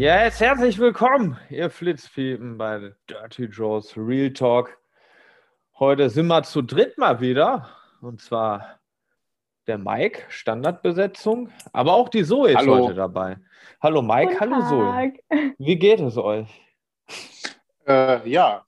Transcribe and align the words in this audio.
Yes, 0.00 0.40
herzlich 0.40 0.78
willkommen, 0.78 1.36
ihr 1.50 1.68
Flitzpiepen 1.68 2.56
bei 2.56 2.94
Dirty 3.06 3.44
Joe's 3.44 3.94
Real 3.98 4.32
Talk. 4.32 4.78
Heute 5.78 6.08
sind 6.08 6.26
wir 6.26 6.42
zu 6.42 6.62
dritt 6.62 6.96
mal 6.96 7.20
wieder. 7.20 7.68
Und 8.00 8.22
zwar 8.22 8.80
der 9.66 9.76
Mike, 9.76 10.22
Standardbesetzung, 10.30 11.52
aber 11.74 11.92
auch 11.92 12.08
die 12.08 12.24
Zoe 12.24 12.52
ist 12.52 12.56
Hallo. 12.56 12.86
heute 12.86 12.94
dabei. 12.94 13.36
Hallo 13.82 14.00
Mike, 14.00 14.38
Guten 14.38 14.54
hallo 14.54 14.68
Zoe. 14.70 15.12
Wie 15.58 15.76
geht 15.76 16.00
es 16.00 16.16
euch? 16.16 16.48
Äh, 17.86 18.26
ja, 18.26 18.64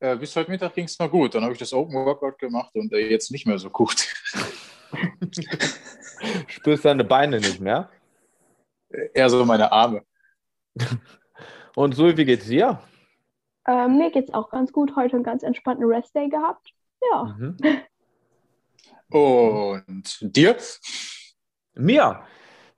äh, 0.00 0.16
bis 0.16 0.34
heute 0.34 0.50
Mittag 0.50 0.74
ging 0.74 0.86
es 0.86 0.98
noch 0.98 1.12
gut. 1.12 1.36
Dann 1.36 1.44
habe 1.44 1.52
ich 1.52 1.60
das 1.60 1.72
Open 1.72 1.94
Workout 1.94 2.40
gemacht 2.40 2.74
und 2.74 2.92
äh, 2.92 3.08
jetzt 3.08 3.30
nicht 3.30 3.46
mehr 3.46 3.58
so 3.58 3.70
gut. 3.70 4.04
Spürst 6.48 6.84
deine 6.84 7.04
Beine 7.04 7.38
nicht 7.38 7.60
mehr? 7.60 7.88
Eher 9.14 9.30
so 9.30 9.44
meine 9.44 9.70
Arme. 9.70 10.02
Und 11.74 11.94
Zoe, 11.94 12.16
wie 12.16 12.24
geht's 12.24 12.46
dir? 12.46 12.80
Ähm, 13.66 13.98
mir 13.98 14.10
geht's 14.10 14.32
auch 14.34 14.50
ganz 14.50 14.72
gut. 14.72 14.96
Heute 14.96 15.14
einen 15.16 15.24
ganz 15.24 15.42
entspannten 15.42 15.86
Restday 15.86 16.28
gehabt. 16.28 16.72
Ja, 17.10 17.24
Mhm. 17.38 17.56
Und 19.10 20.18
dir? 20.22 20.56
Mir? 21.74 22.22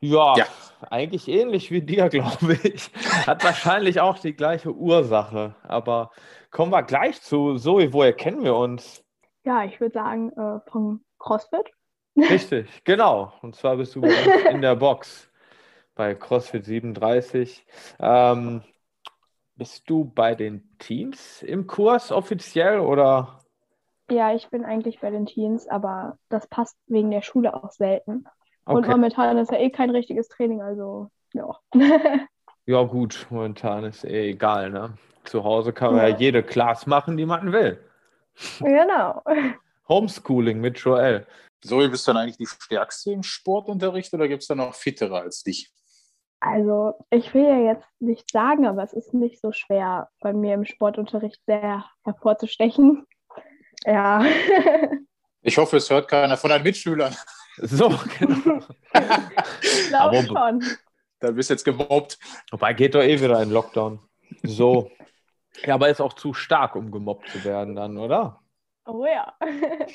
Ja, 0.01 0.37
Ja. 0.37 0.47
eigentlich 0.91 1.29
ähnlich 1.29 1.71
wie 1.71 1.83
dir, 1.83 2.09
glaube 2.11 2.59
ich. 2.63 2.91
Hat 3.27 3.45
wahrscheinlich 3.45 4.01
auch 4.01 4.19
die 4.19 4.35
gleiche 4.35 4.73
Ursache. 4.75 5.55
Aber 5.63 6.11
kommen 6.51 6.73
wir 6.73 6.83
gleich 6.83 7.23
zu 7.23 7.57
Zoe. 7.57 7.93
Woher 7.93 8.13
kennen 8.13 8.43
wir 8.45 8.57
uns? 8.57 9.03
ja, 9.47 9.63
ich 9.65 9.79
würde 9.79 9.93
sagen, 9.93 10.31
äh, 10.33 10.61
vom 10.71 11.05
CrossFit. 11.19 11.71
Richtig, 12.17 12.67
genau. 12.85 13.33
Und 13.43 13.55
zwar 13.57 13.77
bist 13.77 13.95
du 13.95 14.01
bei 14.01 14.09
uns 14.09 14.45
in 14.51 14.63
der 14.63 14.75
Box 14.77 15.31
bei 15.95 16.15
CrossFit 16.15 16.65
37. 16.65 17.67
Ähm, 18.01 18.63
bist 19.57 19.89
du 19.89 20.05
bei 20.05 20.35
den 20.35 20.77
Teams 20.79 21.43
im 21.43 21.67
Kurs 21.67 22.13
offiziell 22.13 22.81
oder? 22.81 23.41
Ja, 24.11 24.35
ich 24.35 24.49
bin 24.51 24.65
eigentlich 24.65 25.01
bei 25.01 25.11
den 25.11 25.27
Teens, 25.27 25.67
aber 25.67 26.19
das 26.29 26.47
passt 26.47 26.77
wegen 26.87 27.11
der 27.11 27.23
Schule 27.23 27.55
auch 27.55 27.71
selten. 27.71 28.25
Und 28.67 28.87
Okay. 28.87 28.91
momentan 28.91 29.39
ist 29.39 29.51
ja 29.51 29.59
eh 29.59 29.71
kein 29.71 29.91
richtiges 29.91 30.29
Training, 30.29 30.61
also 30.63 31.11
ja. 31.33 31.59
Ja, 32.67 32.83
gut, 32.83 33.27
momentan 33.31 33.85
ist 33.85 34.05
eh 34.05 34.31
egal, 34.31 34.71
ne? 34.71 34.97
Zu 35.25 35.45
Hause 35.45 35.73
kann 35.73 35.93
man 35.93 36.03
ja 36.03 36.09
Ja. 36.09 36.17
jede 36.19 36.43
Class 36.43 36.87
machen, 36.87 37.17
die 37.17 37.27
man 37.27 37.53
will. 37.53 37.79
genau. 38.61 39.23
Homeschooling 39.89 40.61
mit 40.61 40.79
Joel. 40.79 41.27
Zoe, 41.63 41.89
bist 41.89 42.07
du 42.07 42.13
dann 42.13 42.23
eigentlich 42.23 42.37
die 42.37 42.47
Stärkste 42.47 43.13
im 43.13 43.23
Sportunterricht 43.23 44.13
oder 44.13 44.29
gibt 44.29 44.43
es 44.43 44.49
da 44.49 44.55
noch 44.55 44.75
Fittere 44.75 45.21
als 45.21 45.43
dich? 45.43 45.73
Also, 46.47 46.93
ich 47.09 47.33
will 47.33 47.45
ja 47.45 47.73
jetzt 47.73 47.89
nicht 48.01 48.31
sagen, 48.31 48.67
aber 48.67 48.83
es 48.83 48.93
ist 48.93 49.15
nicht 49.15 49.41
so 49.41 49.51
schwer, 49.51 50.11
bei 50.21 50.35
mir 50.35 50.53
im 50.53 50.67
Sportunterricht 50.67 51.41
sehr 51.47 51.87
hervorzustechen. 52.05 53.07
Ja. 53.85 54.25
Ich 55.47 55.59
hoffe, 55.59 55.77
es 55.77 55.91
hört 55.91 56.09
keiner 56.09 56.39
von 56.39 56.49
deinen 56.49 56.63
Mitschülern. 56.63 57.15
So, 57.59 57.91
genau. 58.19 58.61
Ich 59.61 59.89
glaube 59.89 60.23
schon. 60.23 60.65
Da 61.21 61.31
bist 61.33 61.51
du 61.51 61.55
jetzt 61.55 61.65
gemobbt. 61.65 62.19
Wobei 62.51 62.73
geht 62.73 62.95
doch 62.95 63.03
eh 63.03 63.21
wieder 63.21 63.43
in 63.43 63.51
Lockdown. 63.51 64.01
So. 64.43 64.91
Ja, 65.63 65.75
aber 65.75 65.91
ist 65.91 66.01
auch 66.01 66.15
zu 66.15 66.33
stark, 66.33 66.77
um 66.77 66.91
gemobbt 66.91 67.29
zu 67.29 67.45
werden 67.45 67.77
dann, 67.77 67.99
oder? 67.99 68.41
Oh 68.87 69.05
ja. 69.07 69.33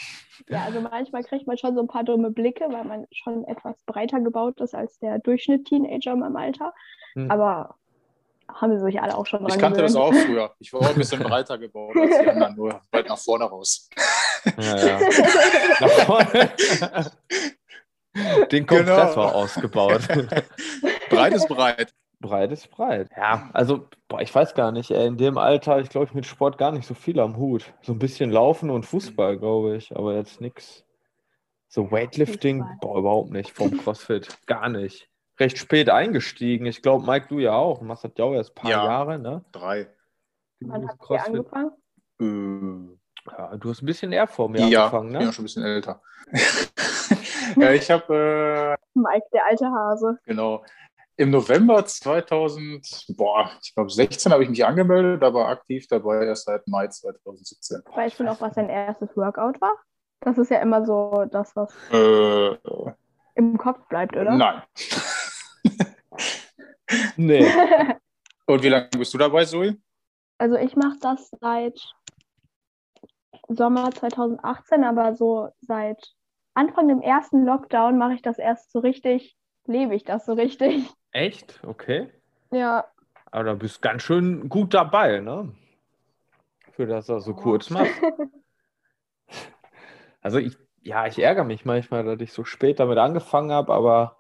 Ja, 0.47 0.63
also 0.63 0.81
manchmal 0.81 1.23
kriegt 1.23 1.45
man 1.47 1.57
schon 1.57 1.75
so 1.75 1.81
ein 1.81 1.87
paar 1.87 2.03
dumme 2.03 2.31
Blicke, 2.31 2.65
weil 2.69 2.83
man 2.85 3.05
schon 3.11 3.43
etwas 3.45 3.75
breiter 3.85 4.19
gebaut 4.21 4.59
ist 4.61 4.73
als 4.73 4.97
der 4.99 5.19
Durchschnitt-Teenager 5.19 6.13
in 6.13 6.19
meinem 6.19 6.35
Alter. 6.37 6.73
Hm. 7.13 7.29
Aber 7.29 7.75
haben 8.51 8.75
sie 8.75 8.83
sich 8.83 8.99
alle 8.99 9.15
auch 9.15 9.27
schon 9.27 9.41
dran 9.43 9.51
Ich 9.53 9.59
kannte 9.59 9.81
das 9.81 9.93
gewöhnt. 9.93 10.15
auch 10.15 10.25
früher. 10.25 10.55
Ich 10.59 10.73
war 10.73 10.79
auch 10.81 10.89
ein 10.89 10.95
bisschen 10.95 11.21
breiter 11.21 11.57
gebaut 11.59 11.95
als 11.97 12.17
die 12.19 12.27
anderen, 12.29 12.55
nur 12.55 12.81
weit 12.91 13.07
nach 13.07 13.17
vorne 13.19 13.45
raus. 13.45 13.89
Ja, 14.57 14.77
ja. 14.77 14.99
Nach 15.81 15.89
vorne. 15.89 16.51
Den 18.51 18.65
Kompressor 18.65 19.25
Genau. 19.27 19.37
ausgebaut. 19.37 20.01
Breit 21.09 21.33
ist 21.33 21.47
breit. 21.47 21.93
Breit 22.21 22.51
ist 22.51 22.69
breit. 22.69 23.09
Ja, 23.15 23.49
also, 23.53 23.87
boah, 24.09 24.21
ich 24.21 24.33
weiß 24.33 24.53
gar 24.53 24.71
nicht, 24.71 24.91
ey, 24.91 25.07
in 25.07 25.17
dem 25.17 25.37
Alter, 25.37 25.79
ich 25.79 25.89
glaube, 25.89 26.07
ich 26.07 26.13
mit 26.13 26.25
Sport 26.25 26.57
gar 26.57 26.71
nicht 26.71 26.85
so 26.85 26.93
viel 26.93 27.19
am 27.19 27.37
Hut. 27.37 27.73
So 27.81 27.93
ein 27.93 27.99
bisschen 27.99 28.29
Laufen 28.31 28.69
und 28.69 28.85
Fußball, 28.85 29.37
glaube 29.37 29.77
ich, 29.77 29.95
aber 29.95 30.15
jetzt 30.15 30.41
nichts. 30.41 30.85
So 31.69 31.91
Weightlifting, 31.91 32.59
Fußball. 32.61 32.77
boah, 32.81 32.99
überhaupt 32.99 33.31
nicht 33.31 33.51
vom 33.51 33.71
CrossFit. 33.77 34.37
Gar 34.47 34.69
nicht. 34.69 35.09
Recht 35.39 35.57
spät 35.57 35.89
eingestiegen. 35.89 36.65
Ich 36.65 36.81
glaube, 36.81 37.05
Mike, 37.05 37.27
du 37.29 37.39
ja 37.39 37.53
auch. 37.53 37.79
Du 37.79 37.85
machst 37.85 38.03
das 38.03 38.11
ja 38.17 38.25
auch 38.25 38.33
erst 38.33 38.51
ein 38.51 38.55
paar 38.55 38.71
Ja. 38.71 38.85
Jahre, 38.85 39.19
ne? 39.19 39.45
Drei. 39.53 39.87
Wann 40.59 40.81
Du 40.81 40.87
ihr 40.87 40.97
CrossFit. 40.97 41.35
angefangen? 41.35 41.71
Äh, 42.19 43.31
Ja, 43.37 43.55
du 43.57 43.69
hast 43.69 43.81
ein 43.81 43.85
bisschen 43.85 44.11
eher 44.11 44.27
vor 44.27 44.49
mir 44.49 44.67
ja, 44.67 44.85
angefangen, 44.87 45.07
ich 45.09 45.13
bin 45.13 45.21
ja 45.21 45.27
ne? 45.27 45.33
schon 45.33 45.43
ein 45.43 45.45
bisschen 45.45 45.63
älter. 45.63 46.01
ja, 47.55 47.71
ich 47.71 47.89
habe 47.89 48.75
Mike, 48.93 49.25
der 49.33 49.45
alte 49.45 49.65
Hase. 49.67 50.17
Genau. 50.25 50.63
Im 51.19 51.31
November 51.31 51.85
2000, 51.85 53.07
boah, 53.17 53.51
ich 53.61 53.75
glaube 53.75 53.89
16 53.89 54.31
habe 54.31 54.43
ich 54.43 54.49
mich 54.49 54.65
angemeldet, 54.65 55.21
aber 55.21 55.49
aktiv 55.49 55.85
dabei 55.89 56.25
erst 56.25 56.45
seit 56.45 56.65
Mai 56.65 56.87
2017. 56.87 57.81
Weißt 57.93 58.21
du 58.21 58.23
noch, 58.23 58.39
was 58.39 58.53
dein 58.53 58.69
erstes 58.69 59.09
Workout 59.17 59.59
war? 59.59 59.73
Das 60.21 60.37
ist 60.37 60.49
ja 60.49 60.61
immer 60.61 60.85
so 60.85 61.25
das, 61.29 61.53
was 61.57 61.73
Äh, 61.91 62.57
im 63.35 63.57
Kopf 63.57 63.85
bleibt, 63.89 64.15
oder? 64.15 64.37
nein. 64.37 64.63
Nee. 67.17 67.45
Und 68.47 68.63
wie 68.63 68.69
lange 68.69 68.87
bist 68.97 69.13
du 69.13 69.17
dabei, 69.17 69.43
Zoe? 69.43 69.75
Also 70.37 70.55
ich 70.55 70.77
mache 70.77 70.97
das 71.01 71.29
seit 71.41 71.77
Sommer 73.49 73.91
2018, 73.91 74.85
aber 74.85 75.15
so 75.15 75.49
seit 75.59 76.13
Anfang 76.53 76.87
dem 76.87 77.01
ersten 77.01 77.45
Lockdown 77.45 77.97
mache 77.97 78.13
ich 78.13 78.21
das 78.21 78.39
erst 78.39 78.71
so 78.71 78.79
richtig, 78.79 79.35
lebe 79.65 79.95
ich 79.95 80.05
das 80.05 80.25
so 80.25 80.31
richtig. 80.31 80.89
Echt? 81.11 81.59
Okay. 81.63 82.09
Ja, 82.51 82.91
Aber 83.31 83.43
da 83.43 83.53
bist 83.55 83.81
ganz 83.81 84.03
schön 84.03 84.49
gut 84.49 84.73
dabei, 84.75 85.19
ne? 85.19 85.51
Für 86.71 86.87
das 86.87 87.09
er 87.09 87.19
so 87.21 87.35
kurz 87.35 87.69
macht. 87.69 88.01
Also 90.21 90.37
ich, 90.39 90.57
ja, 90.81 91.07
ich 91.07 91.19
ärgere 91.19 91.43
mich 91.43 91.65
manchmal, 91.65 92.03
dass 92.03 92.19
ich 92.21 92.33
so 92.33 92.43
spät 92.43 92.79
damit 92.79 92.97
angefangen 92.97 93.51
habe, 93.51 93.73
aber 93.73 94.17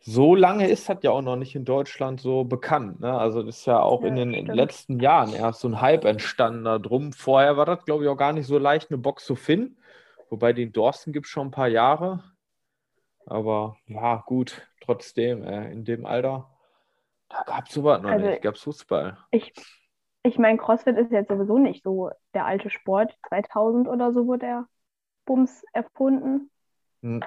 so 0.00 0.34
lange 0.36 0.68
ist 0.68 0.88
das 0.88 0.98
ja 1.02 1.10
auch 1.12 1.22
noch 1.22 1.36
nicht 1.36 1.54
in 1.56 1.64
Deutschland 1.64 2.20
so 2.20 2.44
bekannt. 2.44 3.00
Ne? 3.00 3.12
Also 3.18 3.42
das 3.42 3.58
ist 3.60 3.66
ja 3.66 3.80
auch 3.80 4.04
Ja, 4.04 4.06
in 4.06 4.16
den 4.16 4.32
stimmt. 4.44 4.50
letzten 4.52 5.00
Jahren 5.00 5.34
erst 5.34 5.60
so 5.60 5.68
ein 5.68 5.80
Hype 5.80 6.04
entstanden 6.04 6.64
da 6.64 6.78
drum. 6.78 7.12
Vorher 7.12 7.56
war 7.56 7.66
das, 7.66 7.84
glaube 7.84 8.04
ich, 8.04 8.10
auch 8.10 8.16
gar 8.16 8.32
nicht 8.32 8.46
so 8.46 8.58
leicht, 8.58 8.90
eine 8.90 8.98
Box 8.98 9.26
zu 9.26 9.36
finden. 9.36 9.78
Wobei 10.30 10.52
den 10.52 10.72
Dorsten 10.72 11.12
gibt 11.12 11.26
es 11.26 11.32
schon 11.32 11.48
ein 11.48 11.50
paar 11.52 11.68
Jahre. 11.68 12.24
Aber 13.26 13.76
ja, 13.86 14.22
gut, 14.26 14.62
trotzdem, 14.84 15.44
äh, 15.44 15.70
in 15.72 15.84
dem 15.84 16.06
Alter, 16.06 16.50
da 17.28 17.42
gab 17.46 17.66
es 17.68 17.74
sowas 17.74 18.02
noch 18.02 18.10
Also- 18.10 18.26
nicht. 18.26 18.42
Gab 18.42 18.54
es 18.54 18.62
Fußball. 18.62 19.16
ich, 19.30 19.52
ich 20.22 20.38
meine, 20.38 20.58
CrossFit 20.58 20.96
ist 20.96 21.10
jetzt 21.10 21.28
sowieso 21.28 21.58
nicht 21.58 21.82
so 21.82 22.10
der 22.34 22.46
alte 22.46 22.70
Sport. 22.70 23.16
2000 23.28 23.88
oder 23.88 24.12
so 24.12 24.26
wurde 24.26 24.40
der 24.46 24.66
Bums 25.26 25.64
erfunden. 25.72 26.50
Hm. 27.02 27.22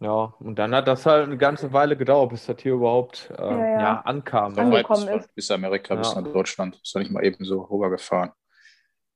Ja, 0.00 0.34
und 0.40 0.58
dann 0.58 0.74
hat 0.74 0.88
das 0.88 1.06
halt 1.06 1.26
eine 1.26 1.36
ganze 1.36 1.72
Weile 1.72 1.96
gedauert, 1.96 2.30
bis 2.30 2.46
das 2.46 2.60
hier 2.60 2.72
überhaupt 2.72 3.30
äh, 3.38 3.40
Ja, 3.42 3.56
ja. 3.66 3.80
ja, 3.80 4.00
ankam. 4.00 4.52
Ne? 4.54 4.62
Ange- 4.62 4.72
weit 4.72 4.88
bis, 4.88 4.98
angekommen 4.98 5.20
ist. 5.20 5.34
bis 5.36 5.50
Amerika, 5.52 5.94
bis 5.94 6.12
Ja. 6.14 6.20
nach 6.20 6.32
Deutschland. 6.32 6.80
Ist 6.82 6.92
doch 6.94 6.98
nicht 7.00 7.12
mal 7.12 7.24
eben 7.24 7.44
so 7.44 7.60
rübergefahren. 7.62 8.32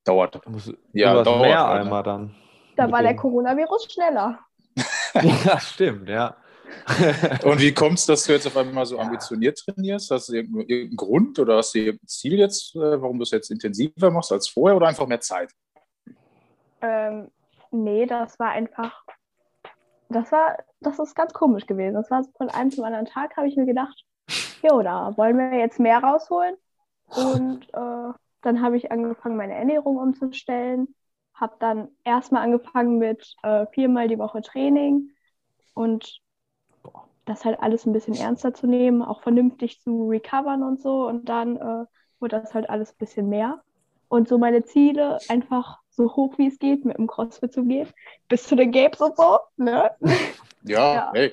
Dauert. 0.04 0.36
Da 0.36 0.48
muss 0.48 0.72
Ja, 0.92 1.20
dauert 1.24 1.40
ne? 1.48 1.66
einmal 1.68 2.02
dann. 2.04 2.34
Da 2.76 2.92
war 2.92 3.02
der 3.02 3.16
Coronavirus 3.16 3.92
schneller. 3.92 4.38
Ja, 5.46 5.58
stimmt, 5.58 6.08
ja. 6.10 6.36
Und 7.44 7.60
wie 7.60 7.72
kommt 7.72 7.98
es, 7.98 8.06
dass 8.06 8.24
du 8.24 8.32
jetzt 8.32 8.46
auf 8.46 8.56
einmal 8.56 8.86
so 8.86 8.98
ambitioniert 8.98 9.58
trainierst? 9.58 10.10
Hast 10.10 10.28
du 10.28 10.34
irgendeinen 10.34 10.68
irgendeinen 10.68 10.96
Grund 10.96 11.38
oder 11.38 11.56
hast 11.56 11.74
du 11.74 11.78
irgendein 11.78 12.06
Ziel 12.06 12.38
jetzt, 12.38 12.76
äh, 12.76 13.00
warum 13.00 13.18
du 13.18 13.24
es 13.24 13.30
jetzt 13.30 13.50
intensiver 13.50 14.10
machst 14.10 14.32
als 14.32 14.48
vorher 14.48 14.76
oder 14.76 14.86
einfach 14.86 15.06
mehr 15.06 15.20
Zeit? 15.20 15.52
Ähm, 16.80 17.30
nee, 17.70 18.06
das 18.06 18.38
war 18.38 18.50
einfach, 18.50 19.04
das 20.08 20.30
war, 20.30 20.58
das 20.80 20.98
ist 20.98 21.14
ganz 21.14 21.32
komisch 21.32 21.66
gewesen. 21.66 21.94
Das 21.94 22.10
war 22.10 22.22
so 22.22 22.30
von 22.36 22.50
einem 22.50 22.70
zum 22.70 22.84
anderen 22.84 23.06
Tag, 23.06 23.36
habe 23.36 23.48
ich 23.48 23.56
mir 23.56 23.66
gedacht, 23.66 24.04
jo, 24.62 24.82
da 24.82 25.16
wollen 25.16 25.36
wir 25.36 25.58
jetzt 25.58 25.80
mehr 25.80 25.98
rausholen. 25.98 26.56
Und 27.08 27.64
äh, 27.72 28.12
dann 28.42 28.62
habe 28.62 28.76
ich 28.76 28.90
angefangen, 28.90 29.36
meine 29.36 29.54
Ernährung 29.54 29.96
umzustellen. 29.96 30.94
Habe 31.34 31.56
dann 31.58 31.88
erstmal 32.04 32.42
angefangen 32.42 32.98
mit 32.98 33.34
äh, 33.42 33.66
viermal 33.72 34.08
die 34.08 34.18
Woche 34.18 34.40
Training 34.40 35.10
und 35.74 36.20
das 37.26 37.44
halt 37.44 37.60
alles 37.60 37.86
ein 37.86 37.92
bisschen 37.92 38.14
ernster 38.14 38.54
zu 38.54 38.66
nehmen, 38.66 39.02
auch 39.02 39.22
vernünftig 39.22 39.80
zu 39.82 40.08
recovern 40.08 40.62
und 40.64 40.80
so. 40.80 41.06
Und 41.06 41.28
dann 41.28 41.56
äh, 41.56 41.86
wurde 42.20 42.40
das 42.40 42.54
halt 42.54 42.70
alles 42.70 42.92
ein 42.92 42.98
bisschen 42.98 43.28
mehr. 43.28 43.62
Und 44.08 44.28
so 44.28 44.38
meine 44.38 44.64
Ziele, 44.64 45.18
einfach 45.28 45.80
so 45.90 46.14
hoch 46.16 46.38
wie 46.38 46.48
es 46.48 46.58
geht, 46.58 46.84
mit 46.84 46.98
dem 46.98 47.08
CrossFit 47.08 47.52
zu 47.52 47.64
gehen, 47.64 47.88
bis 48.28 48.44
zu 48.46 48.56
den 48.56 48.70
Games 48.72 49.00
und 49.00 49.16
so. 49.16 49.38
Ne? 49.56 49.90
Ja, 50.62 50.94
Ja. 50.94 51.10
hey. 51.14 51.32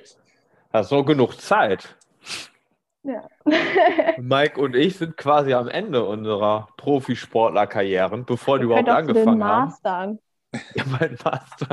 Hast 0.72 0.92
noch 0.92 1.04
genug 1.04 1.40
Zeit. 1.42 1.96
Ja. 3.04 3.28
Mike 4.18 4.60
und 4.62 4.76
ich 4.76 4.98
sind 4.98 5.18
quasi 5.18 5.54
am 5.54 5.68
Ende 5.68 6.06
unserer 6.06 6.70
Profisportlerkarrieren, 6.78 8.26
bevor 8.26 8.60
die 8.60 8.66
Ihr 8.66 8.70
könnt 8.70 8.88
überhaupt 8.88 8.90
angefangen 8.90 9.44
haben. 9.44 9.66
Mastern. 9.66 10.20
Ja, 10.76 10.84
mein 10.86 11.18
Master. 11.24 11.68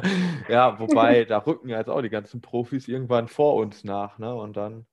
Ja, 0.49 0.79
wobei, 0.79 1.25
da 1.25 1.38
rücken 1.38 1.69
ja 1.69 1.79
jetzt 1.79 1.88
auch 1.91 2.00
die 2.03 2.09
ganzen 2.11 2.41
Profis 2.41 2.88
irgendwann 2.88 3.29
vor 3.29 3.56
uns 3.56 3.85
nach, 3.85 4.19
ne? 4.19 4.35
Und 4.35 4.56
dann 4.56 4.87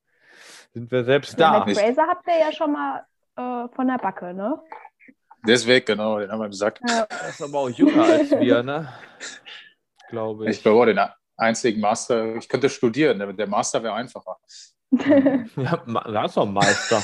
sind 0.72 0.90
wir 0.90 1.04
selbst 1.04 1.38
Ja, 1.38 1.52
da. 1.52 1.64
Mac 1.66 1.74
Fraser 1.76 2.06
habt 2.06 2.26
ihr 2.26 2.38
ja 2.38 2.52
schon 2.52 2.72
mal 2.72 3.04
äh, 3.36 3.68
von 3.74 3.86
der 3.86 3.98
Backe, 3.98 4.34
ne? 4.34 4.60
Der 5.46 5.54
ist 5.54 5.66
weg, 5.66 5.86
genau, 5.86 6.18
den 6.18 6.30
haben 6.30 6.40
wir 6.40 6.46
im 6.46 6.52
Sack. 6.52 6.80
Ja. 6.86 7.06
Er 7.08 7.28
ist 7.28 7.40
aber 7.42 7.58
auch 7.60 7.70
jünger 7.70 8.04
als 8.04 8.30
wir, 8.30 8.62
ne? 8.62 8.92
Glaube 10.10 10.44
Ich 10.50 10.56
ich. 10.58 10.62
glaube, 10.62 10.86
den 10.86 11.00
einzigen 11.36 11.80
Master, 11.80 12.36
ich 12.36 12.48
könnte 12.48 12.68
studieren, 12.68 13.18
der- 13.18 13.32
der 13.32 13.46
Master 13.46 13.82
wäre 13.82 13.94
einfacher. 13.94 14.36
Ja, 15.56 15.82
da 15.86 16.24
ist 16.24 16.36
doch 16.36 16.46
ein 16.46 16.52
Meister. 16.52 17.02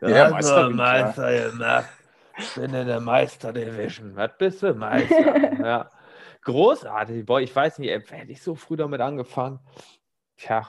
Ja, 0.00 0.30
Meister 0.30 0.68
ich, 0.68 0.74
Meister 0.76 1.50
gemacht. 1.50 1.88
Bin 2.56 2.74
in 2.74 2.86
der 2.86 3.00
Meister 3.00 3.52
Division. 3.52 4.16
Was 4.16 4.30
bist 4.38 4.62
du? 4.62 4.74
Meister. 4.74 5.52
ja. 5.64 5.90
Großartig. 6.42 7.24
Boah, 7.24 7.40
ich 7.40 7.54
weiß 7.54 7.78
nicht, 7.78 7.90
ey, 7.90 8.00
hätte 8.00 8.32
ich 8.32 8.42
so 8.42 8.54
früh 8.54 8.76
damit 8.76 9.00
angefangen. 9.00 9.60
Tja, 10.36 10.68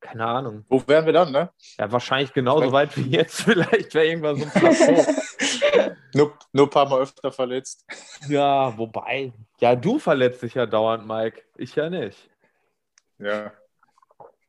keine 0.00 0.24
Ahnung. 0.26 0.64
Wo 0.68 0.82
wären 0.86 1.04
wir 1.04 1.12
dann, 1.12 1.30
ne? 1.30 1.50
Ja, 1.78 1.92
wahrscheinlich 1.92 2.32
genauso 2.32 2.72
weit 2.72 2.96
wie 2.96 3.10
jetzt. 3.10 3.42
Vielleicht 3.42 3.94
wäre 3.94 4.06
irgendwann 4.06 4.36
so 4.36 4.44
ein 4.44 4.50
Plateau. 4.50 5.12
Nur, 6.12 6.36
nur 6.52 6.66
ein 6.66 6.70
paar 6.70 6.88
Mal 6.88 7.02
öfter 7.02 7.30
verletzt. 7.30 7.86
ja, 8.28 8.76
wobei. 8.76 9.32
Ja, 9.60 9.76
du 9.76 10.00
verletzt 10.00 10.42
dich 10.42 10.54
ja 10.54 10.66
dauernd, 10.66 11.06
Mike. 11.06 11.42
Ich 11.56 11.76
ja 11.76 11.88
nicht. 11.88 12.28
Ja. 13.18 13.52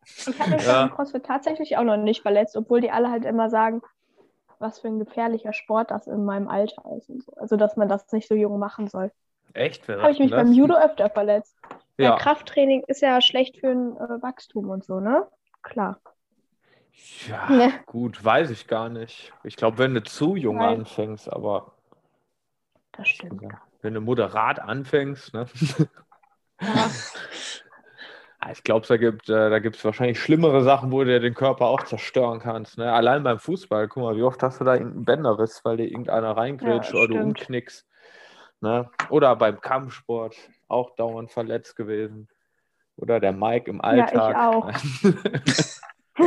Ich 0.06 0.40
habe 0.40 0.52
mich 0.52 0.66
Ja. 0.66 0.88
CrossFit 0.88 1.24
tatsächlich 1.24 1.78
auch 1.78 1.84
noch 1.84 1.98
nicht 1.98 2.24
verletzt, 2.24 2.58
obwohl 2.58 2.82
die 2.82 2.90
alle 2.90 3.12
halt 3.12 3.26
immer 3.26 3.52
sagen, 3.52 3.84
was 4.62 4.80
für 4.80 4.88
ein 4.88 5.00
gefährlicher 5.00 5.54
Sport 5.54 5.92
das 5.92 6.08
in 6.08 6.24
meinem 6.26 6.48
Alter 6.48 6.84
ist. 6.98 7.10
Und 7.10 7.24
so. 7.24 7.34
Also, 7.36 7.58
dass 7.58 7.76
man 7.78 7.90
das 7.90 8.12
nicht 8.12 8.28
so 8.28 8.36
jung 8.36 8.60
machen 8.60 8.88
soll. 8.88 9.12
Echt? 9.54 9.88
Habe 9.90 10.12
ich 10.12 10.20
mich 10.20 10.30
denn 10.30 10.38
beim 10.38 10.48
das? 10.48 10.56
Judo 10.56 10.76
öfter 10.76 11.10
verletzt. 11.10 11.58
Ja. 11.98 12.12
Ja. 12.12 12.16
Krafttraining 12.18 12.84
ist 12.88 13.02
ja 13.02 13.20
schlecht 13.22 13.58
für 13.60 13.70
ein 13.72 13.98
äh, 13.98 14.22
Wachstum 14.22 14.70
und 14.70 14.84
so, 14.84 15.00
ne? 15.00 15.28
Klar. 15.62 16.00
ja, 17.28 17.50
Ne. 17.52 17.72
gut, 17.86 18.24
weiß 18.24 18.50
ich 18.50 18.68
gar 18.68 18.90
nicht. 18.90 19.34
Ich 19.44 19.56
glaube, 19.58 19.78
wenn 19.78 19.94
du 19.94 20.02
zu 20.04 20.36
jung 20.36 20.58
Nein. 20.58 20.80
anfängst, 20.80 21.32
aber 21.32 21.74
Das 22.94 23.08
stimmt. 23.10 23.44
wenn 23.82 23.94
du 23.94 24.02
moderat 24.02 24.60
anfängst, 24.60 25.34
ne? 25.34 25.46
Ja. 26.62 26.90
Ah, 28.44 28.50
Ich 28.52 28.64
glaube, 28.64 28.88
da 28.88 28.98
gibt 28.98 29.30
äh, 29.30 29.50
da 29.52 29.60
gibt's 29.60 29.86
wahrscheinlich 29.86 30.20
schlimmere 30.20 30.64
Sachen, 30.64 30.92
wo 30.92 31.04
du 31.04 31.20
den 31.20 31.36
Körper 31.36 31.68
auch 31.68 31.84
zerstören 31.84 32.40
kannst. 32.40 32.78
Ne? 32.78 32.92
Allein 32.92 33.22
beim 33.24 33.38
Fußball, 33.38 33.88
guck 33.88 34.02
mal, 34.04 34.16
wie 34.18 34.24
oft 34.24 34.42
hast 34.42 34.60
du 34.60 34.64
da 34.64 34.74
irgendeinen 34.74 35.06
Bänderriss, 35.06 35.64
weil 35.64 35.78
dir 35.78 35.86
irgendeiner 35.86 36.36
reingrätscht 36.36 36.92
Ja, 36.92 37.00
oder 37.00 37.08
du 37.08 37.14
stimmt. 37.14 37.40
umknickst. 37.40 37.86
Ne? 38.62 38.90
Oder 39.10 39.36
beim 39.36 39.62
Kampfsport 39.62 40.36
auch 40.68 40.96
dauernd 40.96 41.32
verletzt 41.32 41.76
gewesen. 41.76 42.28
Oder 42.98 43.20
der 43.20 43.32
Mike 43.32 43.70
im 43.70 43.78
Ja, 43.78 44.06
ich 44.08 44.14
Alltag. 44.14 44.36
auch. 44.38 44.72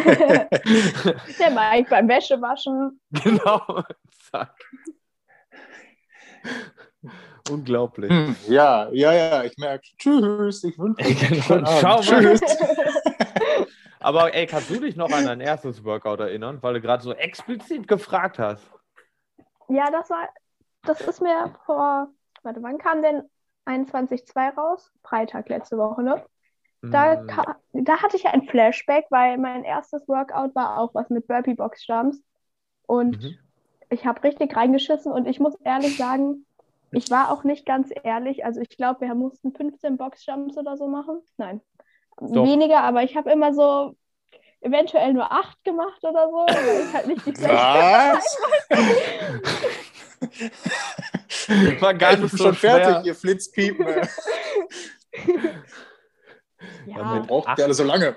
Der 1.39 1.51
Mike 1.51 1.89
beim 1.91 2.09
Wäschewaschen. 2.09 3.01
genau. 3.11 3.83
Zack. 4.31 4.55
Unglaublich. 7.45 8.11
Hm, 8.11 8.37
ja, 8.49 8.89
ja, 8.93 9.13
ja, 9.13 9.45
ich 9.45 9.57
merke. 9.59 9.87
Tschüss, 9.99 10.65
ich 10.65 10.79
wünsche 10.79 11.05
euch 11.07 11.19
einen 11.51 11.67
schau. 11.67 12.01
Tschüss. 12.01 12.41
Aber 14.01 14.35
ey, 14.35 14.47
kannst 14.47 14.71
du 14.71 14.81
dich 14.81 14.97
noch 14.97 15.13
an 15.13 15.25
dein 15.25 15.41
erstes 15.41 15.85
Workout 15.85 16.21
erinnern, 16.21 16.59
weil 16.63 16.75
du 16.75 16.81
gerade 16.81 17.03
so 17.03 17.13
explizit 17.15 17.89
gefragt 17.89 18.39
hast? 18.39 18.71
Ja, 19.69 19.91
das 19.91 20.11
war, 20.11 20.29
das 20.85 21.01
ist 21.01 21.21
mir 21.23 21.55
vor, 21.67 22.09
warte, 22.43 22.63
wann 22.63 22.79
kam 22.79 23.03
denn 23.03 23.23
21.2 23.65 24.51
raus? 24.51 24.93
Freitag 25.03 25.49
letzte 25.49 25.79
Woche, 25.79 26.03
ne? 26.03 26.23
Da, 26.91 27.17
Hm, 27.17 27.27
ka- 27.27 27.59
da 27.73 28.03
hatte 28.03 28.17
ich 28.17 28.27
ein 28.27 28.49
Flashback, 28.49 29.07
weil 29.11 29.39
mein 29.39 29.65
erstes 29.65 30.09
Workout 30.09 30.55
war 30.55 30.79
auch 30.79 30.95
was 30.95 31.11
mit 31.11 31.27
Burpee 31.29 31.55
Box 31.55 31.87
Jumps. 31.87 32.23
Und 32.87 33.19
Mhm. 33.19 33.39
ich 33.91 34.07
habe 34.07 34.23
richtig 34.25 34.57
reingeschissen 34.57 35.13
und 35.13 35.27
ich 35.29 35.41
muss 35.41 35.57
ehrlich 35.65 35.97
sagen, 35.97 36.47
ich 36.95 37.11
war 37.11 37.31
auch 37.31 37.45
nicht 37.45 37.67
ganz 37.67 37.91
ehrlich. 38.03 38.45
Also 38.45 38.61
ich 38.61 38.71
glaube, 38.71 39.03
wir 39.03 39.15
mussten 39.15 39.53
15 39.55 39.97
Box 39.97 40.25
Jumps 40.27 40.57
oder 40.57 40.77
so 40.77 40.87
machen. 40.89 41.21
Nein, 41.37 41.61
Doch. 42.19 42.45
weniger, 42.47 42.81
aber 42.83 43.03
ich 43.03 43.17
habe 43.17 43.31
immer 43.31 43.53
so 43.55 43.97
eventuell 44.61 45.13
nur 45.13 45.31
acht 45.31 45.63
gemacht 45.65 46.03
oder 46.03 46.29
so, 46.29 46.37
weil 46.47 46.87
ich 46.87 46.93
halt 46.95 47.07
nicht 47.07 47.27
die 47.27 47.35
Was? 47.43 48.37
War 51.81 51.95
gar 51.95 52.13
ich 52.15 52.21
nicht 52.21 52.31
bin 52.31 52.39
so 52.39 52.45
schon 52.45 52.55
schwer. 52.55 52.77
fertig, 52.77 53.07
ihr 53.07 53.15
Flitzpiepen. 53.15 53.87
Ja, 56.87 56.97
Ja, 56.99 57.15
mit- 57.15 57.27
braucht 57.29 57.59
ja 57.59 57.65
alle 57.65 57.75
so 57.75 57.85
lange. 57.85 58.17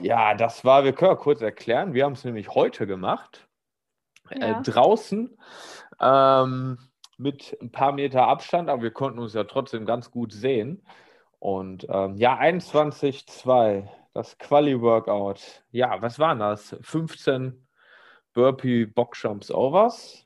Ja, 0.00 0.34
das 0.34 0.64
war, 0.64 0.82
wir 0.84 0.92
können 0.92 1.12
ja 1.12 1.16
kurz 1.16 1.40
erklären. 1.40 1.92
Wir 1.94 2.04
haben 2.04 2.14
es 2.14 2.24
nämlich 2.24 2.48
heute 2.50 2.86
gemacht. 2.86 3.46
Äh, 4.30 4.40
Ja. 4.50 4.60
draußen 4.60 5.38
ähm, 6.00 6.78
mit 7.18 7.56
ein 7.60 7.70
paar 7.72 7.92
Meter 7.92 8.26
Abstand, 8.26 8.68
aber 8.68 8.82
wir 8.82 8.90
konnten 8.90 9.18
uns 9.18 9.34
ja 9.34 9.44
trotzdem 9.44 9.86
ganz 9.86 10.10
gut 10.10 10.32
sehen. 10.32 10.86
Und 11.38 11.86
ähm, 11.88 12.16
ja, 12.16 12.38
21,2, 12.38 13.88
das 14.14 14.38
Quali-Workout. 14.38 15.62
Ja, 15.70 16.00
was 16.02 16.18
waren 16.18 16.38
das? 16.38 16.76
15 16.82 17.66
Burpee 18.32 18.86
Boxjumps 18.86 19.50
Overs? 19.50 20.24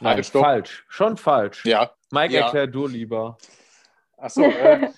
Nein, 0.00 0.16
Halt, 0.16 0.26
falsch. 0.26 0.84
Schon 0.88 1.16
falsch. 1.16 1.64
Ja, 1.64 1.90
Mike, 2.10 2.34
Ja. 2.34 2.44
erklär 2.46 2.66
du 2.66 2.86
lieber. 2.86 3.36
achso. 4.16 4.42
Äh, 4.42 4.90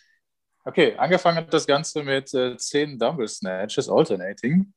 okay, 0.65 0.95
angefangen 0.97 1.39
hat 1.39 1.53
das 1.55 1.67
Ganze 1.67 2.03
mit 2.03 2.33
äh, 2.35 2.57
10 2.57 2.99
Dumbbell 2.99 3.29
Snatches, 3.29 3.89
Alternating. 3.89 4.73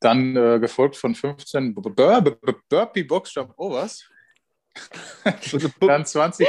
Dann 0.00 0.36
äh, 0.36 0.58
gefolgt 0.60 0.96
von 0.96 1.14
15 1.14 1.74
Bur 1.74 1.94
Bur 1.94 2.20
Bur 2.20 2.60
Burpee 2.68 3.02
Box 3.02 3.34
Jump 3.34 3.52
Overs. 3.56 4.08
Dann 5.80 6.04
20, 6.04 6.46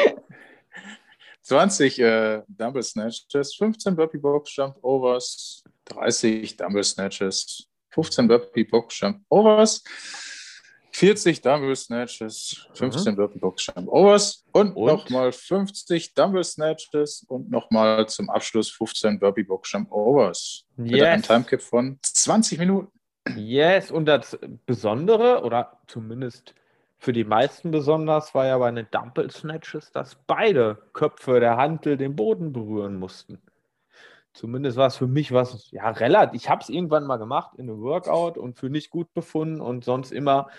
20 1.42 2.00
äh, 2.00 2.42
Dumbbell 2.48 2.84
Snatches, 2.84 3.56
15 3.56 3.96
Burpee 3.96 4.18
Box 4.18 4.56
Jump 4.56 4.76
Overs, 4.82 5.64
30 5.86 6.58
Dumbbell 6.58 6.84
Snatches, 6.84 7.68
15 7.92 8.28
Burpee 8.28 8.64
Box 8.64 9.00
Jump 9.00 9.22
Overs, 9.30 9.84
40 10.92 11.42
Dumbbell 11.42 11.76
Snatches, 11.76 12.68
15 12.74 13.16
Burpee 13.16 13.40
Box 13.40 13.68
Jump 13.68 13.88
Overs 13.88 14.44
und, 14.52 14.76
Und? 14.76 14.88
nochmal 14.88 15.32
50 15.32 16.14
Dumbbell 16.14 16.44
Snatches 16.44 17.24
und 17.28 17.50
nochmal 17.52 18.08
zum 18.10 18.30
Abschluss 18.30 18.72
15 18.72 19.20
Burpee 19.20 19.44
Box 19.44 19.72
Jump 19.72 19.92
Overs. 19.92 20.66
Mit 20.76 21.02
einem 21.02 21.20
Yes. 21.20 21.28
Timecap 21.28 21.62
von 21.62 22.00
20 22.02 22.58
Minuten. 22.60 22.92
Yes, 23.36 23.92
und 23.92 24.06
das 24.06 24.38
Besondere, 24.66 25.44
oder 25.44 25.82
zumindest 25.88 26.56
für 27.00 27.14
die 27.14 27.24
meisten 27.24 27.72
besonders, 27.72 28.34
war 28.36 28.46
ja 28.48 28.58
bei 28.58 28.72
den 28.72 28.88
Dumbbell 28.92 29.30
Snatches, 29.32 29.92
dass 29.92 30.16
beide 30.16 30.78
Köpfe 30.94 31.40
der 31.40 31.58
Hantel 31.58 31.98
den 31.98 32.16
Boden 32.16 32.52
berühren 32.54 32.98
mussten. 32.98 33.42
Zumindest 34.34 34.78
war 34.78 34.88
es 34.88 34.98
für 34.98 35.08
mich 35.08 35.32
was, 35.32 35.72
ja, 35.72 35.90
relativ. 35.90 36.36
Ich 36.42 36.50
habe 36.50 36.62
es 36.62 36.70
irgendwann 36.70 37.06
mal 37.06 37.18
gemacht 37.18 37.56
in 37.58 37.70
einem 37.70 37.82
Workout 37.82 38.38
und 38.38 38.58
für 38.60 38.70
nicht 38.70 38.90
gut 38.92 39.14
befunden 39.14 39.62
und 39.62 39.84
sonst 39.84 40.12
immer 40.12 40.50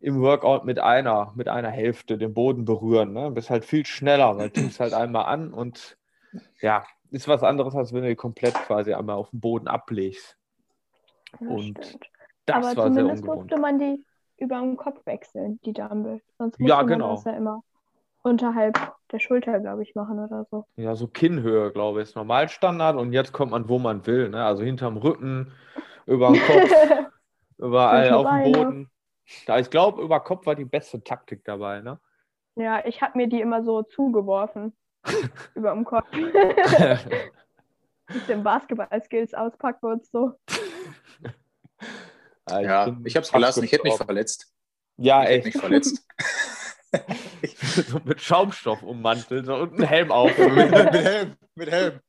im 0.00 0.20
Workout 0.20 0.64
mit 0.64 0.78
einer, 0.80 1.32
mit 1.36 1.48
einer 1.48 1.70
Hälfte 1.70 2.18
den 2.18 2.34
Boden 2.34 2.64
berühren. 2.64 3.12
Ne? 3.12 3.30
Bist 3.30 3.50
halt 3.50 3.64
viel 3.64 3.86
schneller, 3.86 4.36
weil 4.38 4.50
du 4.50 4.66
es 4.66 4.80
halt 4.80 4.92
einmal 4.94 5.26
an 5.26 5.52
und 5.52 5.98
ja, 6.60 6.84
ist 7.10 7.28
was 7.28 7.42
anderes, 7.42 7.74
als 7.74 7.92
wenn 7.92 8.02
du 8.02 8.08
die 8.08 8.16
komplett 8.16 8.62
quasi 8.62 8.94
einmal 8.94 9.16
auf 9.16 9.30
den 9.30 9.40
Boden 9.40 9.68
ablegst. 9.68 10.36
Ja, 11.40 11.48
Und 11.48 11.78
stimmt. 11.78 12.10
Das 12.46 12.56
Aber 12.56 12.76
war 12.76 12.90
sehr 12.92 13.06
zumindest 13.06 13.22
ungewohnt. 13.22 13.50
durfte 13.50 13.58
man 13.58 13.78
die 13.78 14.04
über 14.38 14.60
den 14.60 14.76
Kopf 14.76 15.04
wechseln, 15.06 15.60
die 15.64 15.72
Dumbbell. 15.72 16.20
Sonst 16.38 16.58
musste 16.58 16.70
Ja, 16.70 16.76
man 16.78 16.86
genau. 16.86 17.14
das 17.14 17.24
ja 17.24 17.32
immer 17.32 17.62
unterhalb 18.22 18.78
der 19.12 19.20
Schulter, 19.20 19.60
glaube 19.60 19.82
ich, 19.82 19.94
machen 19.94 20.18
oder 20.18 20.46
so. 20.50 20.66
Ja, 20.76 20.94
so 20.94 21.08
Kinnhöhe, 21.08 21.72
glaube 21.72 22.02
ich, 22.02 22.08
ist 22.08 22.16
Normalstandard 22.16 22.96
und 22.96 23.12
jetzt 23.12 23.32
kommt 23.32 23.52
man, 23.52 23.68
wo 23.68 23.78
man 23.78 24.06
will. 24.06 24.28
Ne? 24.28 24.44
Also 24.44 24.62
hinterm 24.62 24.96
Rücken, 24.96 25.52
über 26.06 26.32
den 26.32 26.42
Kopf, 26.42 26.70
überall 27.58 28.12
auf 28.12 28.26
dem. 28.26 28.52
Boden. 28.52 28.90
Ja, 29.46 29.58
ich 29.58 29.70
glaube, 29.70 30.02
über 30.02 30.20
Kopf 30.20 30.46
war 30.46 30.54
die 30.54 30.64
beste 30.64 31.02
Taktik 31.02 31.44
dabei. 31.44 31.80
Ne? 31.80 31.98
ja, 32.56 32.84
ich 32.84 33.02
habe 33.02 33.18
mir 33.18 33.28
die 33.28 33.40
immer 33.40 33.62
so 33.62 33.82
zugeworfen. 33.82 34.76
über 35.54 35.70
dem 35.72 35.84
Kopf. 35.84 36.06
Mit 36.12 36.34
den 38.28 38.42
Basketball-Skills 38.42 39.34
auspacken 39.34 39.86
und 39.86 40.06
so. 40.06 40.32
Ja, 42.50 42.60
Ja, 42.60 42.84
bin 42.86 43.06
ich 43.06 43.16
habe 43.16 43.24
es 43.24 43.32
gelassen. 43.32 43.64
Ich 43.64 43.72
hätte 43.72 43.84
mich 43.84 43.94
verletzt. 43.94 44.52
Ja, 44.96 45.22
Ich 45.22 45.28
hätte 45.28 45.46
mich 45.46 45.54
echt. 45.54 45.60
verletzt. 45.62 46.06
so 47.88 48.00
mit 48.04 48.20
Schaumstoff 48.20 48.82
ummantelt 48.82 49.46
so, 49.46 49.54
und 49.56 49.74
einen 49.74 49.86
Helm 49.88 50.10
auf. 50.12 50.36
mit, 50.38 50.70
mit 50.70 50.92
Helm. 50.94 51.36
Mit 51.54 51.70
Helm. 51.70 52.00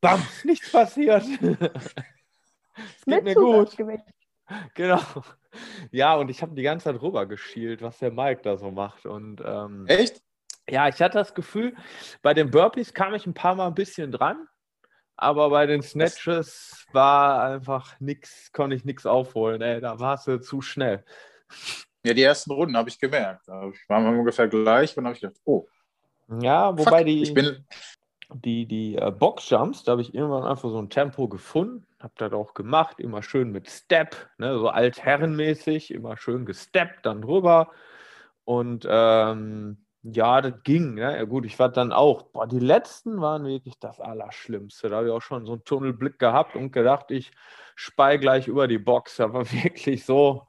Bam, 0.00 0.22
nichts 0.44 0.70
passiert. 0.70 1.24
es 1.24 3.04
geht 3.06 3.24
mir 3.24 3.34
gut. 3.34 3.76
Genau. 4.74 5.00
Ja, 5.90 6.14
und 6.14 6.28
ich 6.30 6.42
habe 6.42 6.54
die 6.54 6.62
ganze 6.62 6.84
Zeit 6.84 7.00
rüber 7.02 7.26
geschielt, 7.26 7.82
was 7.82 7.98
der 7.98 8.12
Mike 8.12 8.42
da 8.42 8.56
so 8.56 8.70
macht. 8.70 9.06
Und 9.06 9.42
ähm, 9.44 9.86
Echt? 9.86 10.22
ja, 10.68 10.88
ich 10.88 11.00
hatte 11.02 11.18
das 11.18 11.34
Gefühl, 11.34 11.74
bei 12.22 12.34
den 12.34 12.50
Burpees 12.50 12.94
kam 12.94 13.14
ich 13.14 13.26
ein 13.26 13.34
paar 13.34 13.54
Mal 13.54 13.66
ein 13.66 13.74
bisschen 13.74 14.12
dran, 14.12 14.46
aber 15.20 15.50
bei 15.50 15.66
den 15.66 15.82
Snatches 15.82 16.86
war 16.92 17.42
einfach 17.42 17.98
nichts, 18.00 18.52
konnte 18.52 18.74
ich 18.76 18.84
nichts 18.84 19.06
aufholen. 19.06 19.60
Ey, 19.60 19.80
da 19.80 20.00
warst 20.00 20.26
du 20.26 20.40
zu 20.40 20.62
schnell. 20.62 21.04
Ja, 22.04 22.14
die 22.14 22.22
ersten 22.22 22.52
Runden 22.52 22.76
habe 22.76 22.88
ich 22.88 22.98
gemerkt. 22.98 23.46
Waren 23.48 23.72
wir 23.88 24.18
ungefähr 24.18 24.48
gleich 24.48 24.96
und 24.96 25.04
habe 25.04 25.14
ich 25.14 25.20
gedacht, 25.20 25.40
oh, 25.44 25.66
Ja, 26.40 26.76
wobei 26.78 26.98
fuck, 26.98 27.06
die. 27.06 27.22
ich 27.22 27.34
bin, 27.34 27.66
die, 28.32 28.66
die 28.66 28.96
äh, 28.96 29.10
Boxjumps, 29.10 29.84
da 29.84 29.92
habe 29.92 30.02
ich 30.02 30.14
irgendwann 30.14 30.44
einfach 30.44 30.70
so 30.70 30.78
ein 30.80 30.88
Tempo 30.88 31.28
gefunden, 31.28 31.86
habe 31.98 32.14
das 32.16 32.32
auch 32.32 32.54
gemacht, 32.54 33.00
immer 33.00 33.22
schön 33.22 33.50
mit 33.50 33.68
Step, 33.68 34.16
ne, 34.38 34.58
so 34.58 34.68
altherrenmäßig, 34.68 35.92
immer 35.92 36.16
schön 36.16 36.46
gesteppt, 36.46 37.04
dann 37.04 37.22
drüber. 37.22 37.70
Und 38.44 38.86
ähm, 38.88 39.84
ja, 40.02 40.40
das 40.40 40.54
ging. 40.64 40.94
Ne? 40.94 41.16
Ja, 41.16 41.24
gut, 41.24 41.44
ich 41.44 41.58
war 41.58 41.68
dann 41.68 41.92
auch, 41.92 42.22
boah, 42.24 42.46
die 42.46 42.58
letzten 42.58 43.20
waren 43.20 43.44
wirklich 43.44 43.78
das 43.78 44.00
Allerschlimmste. 44.00 44.88
Da 44.88 44.96
habe 44.96 45.06
ich 45.08 45.12
auch 45.12 45.22
schon 45.22 45.46
so 45.46 45.52
einen 45.52 45.64
Tunnelblick 45.64 46.18
gehabt 46.18 46.56
und 46.56 46.72
gedacht, 46.72 47.10
ich 47.10 47.32
spei 47.74 48.16
gleich 48.16 48.48
über 48.48 48.66
die 48.68 48.78
Box. 48.78 49.18
War 49.18 49.32
wirklich 49.52 50.04
so, 50.04 50.46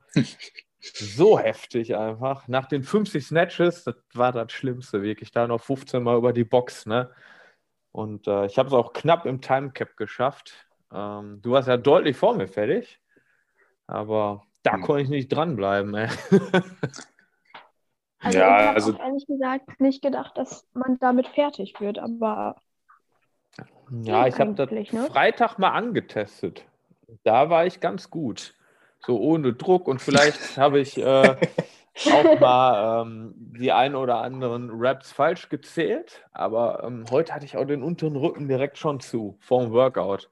so 0.80 1.38
heftig 1.40 1.96
einfach. 1.96 2.48
Nach 2.48 2.68
den 2.68 2.84
50 2.84 3.26
Snatches, 3.26 3.84
das 3.84 3.96
war 4.14 4.32
das 4.32 4.52
Schlimmste, 4.52 5.02
wirklich. 5.02 5.32
Da 5.32 5.48
noch 5.48 5.62
15 5.62 6.02
Mal 6.04 6.18
über 6.18 6.34
die 6.34 6.46
Box, 6.46 6.86
ne? 6.86 7.12
Und 7.92 8.28
äh, 8.28 8.46
ich 8.46 8.58
habe 8.58 8.68
es 8.68 8.74
auch 8.74 8.94
knapp 8.94 9.26
im 9.26 9.42
Timecap 9.42 9.98
geschafft. 9.98 10.66
Ähm, 10.94 11.42
du 11.42 11.52
warst 11.52 11.68
ja 11.68 11.76
deutlich 11.78 12.16
vor 12.16 12.36
mir 12.36 12.48
fertig, 12.48 13.02
aber 13.88 14.44
da 14.64 14.74
Hm. 14.74 14.82
konnte 14.82 15.04
ich 15.04 15.10
nicht 15.10 15.28
dranbleiben. 15.30 15.94
Ey. 15.96 16.08
Also 18.22 18.38
Ja, 18.38 18.46
ich 18.46 18.68
habe 18.68 18.76
also- 18.76 18.98
ehrlich 18.98 19.28
gesagt 19.28 19.80
nicht 19.82 20.02
gedacht, 20.02 20.38
dass 20.38 20.68
man 20.74 20.98
damit 21.00 21.28
fertig 21.28 21.80
wird, 21.80 21.98
aber 22.00 22.56
ja, 24.04 24.28
ich 24.28 24.40
habe 24.40 24.54
das 24.54 24.72
ne? 24.72 25.08
Freitag 25.12 25.58
mal 25.58 25.72
angetestet. 25.72 26.66
Da 27.24 27.50
war 27.50 27.66
ich 27.66 27.80
ganz 27.80 28.10
gut. 28.10 28.56
So 29.00 29.20
ohne 29.20 29.54
Druck 29.54 29.88
und 29.88 30.02
vielleicht 30.02 30.38
habe 30.58 30.80
ich 30.80 30.98
äh, 30.98 31.36
auch 32.14 32.40
mal 32.40 33.02
ähm, 33.02 33.34
die 33.36 33.72
ein 33.72 33.96
oder 33.96 34.22
anderen 34.22 34.70
Raps 34.72 35.12
falsch 35.12 35.50
gezählt, 35.50 36.24
aber 36.32 36.84
ähm, 36.84 37.06
heute 37.10 37.34
hatte 37.34 37.46
ich 37.46 37.58
auch 37.58 37.66
den 37.66 37.84
unteren 37.84 38.16
Rücken 38.16 38.48
direkt 38.48 38.78
schon 38.78 39.00
zu, 39.00 39.38
vorm 39.40 39.72
Workout. 39.72 40.30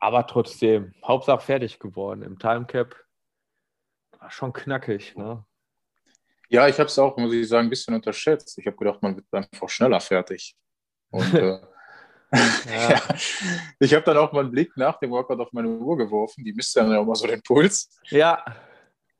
Aber 0.00 0.26
trotzdem, 0.26 0.94
Hauptsache 1.04 1.40
fertig 1.40 1.78
geworden 1.78 2.22
im 2.22 2.38
Timecap. 2.38 2.94
War 4.18 4.30
schon 4.30 4.52
knackig, 4.52 5.16
ne? 5.16 5.44
Ja, 6.48 6.68
ich 6.68 6.78
habe 6.78 6.88
es 6.88 6.98
auch, 6.98 7.16
muss 7.16 7.32
ich 7.32 7.48
sagen, 7.48 7.66
ein 7.66 7.70
bisschen 7.70 7.94
unterschätzt. 7.94 8.58
Ich 8.58 8.66
habe 8.66 8.76
gedacht, 8.76 9.02
man 9.02 9.16
wird 9.16 9.26
einfach 9.32 9.68
schneller 9.68 10.00
fertig. 10.00 10.56
Und 11.10 11.34
äh, 11.34 11.58
ja. 12.32 13.02
ich 13.78 13.94
habe 13.94 14.04
dann 14.04 14.16
auch 14.16 14.32
mal 14.32 14.40
einen 14.40 14.50
Blick 14.50 14.76
nach 14.76 14.98
dem 14.98 15.10
Workout 15.10 15.40
auf 15.40 15.52
meine 15.52 15.68
Uhr 15.68 15.96
geworfen. 15.96 16.44
Die 16.44 16.52
misst 16.52 16.76
dann 16.76 16.90
ja 16.90 16.98
auch 16.98 17.06
mal 17.06 17.14
so 17.14 17.26
den 17.26 17.42
Puls. 17.42 17.88
Ja, 18.08 18.44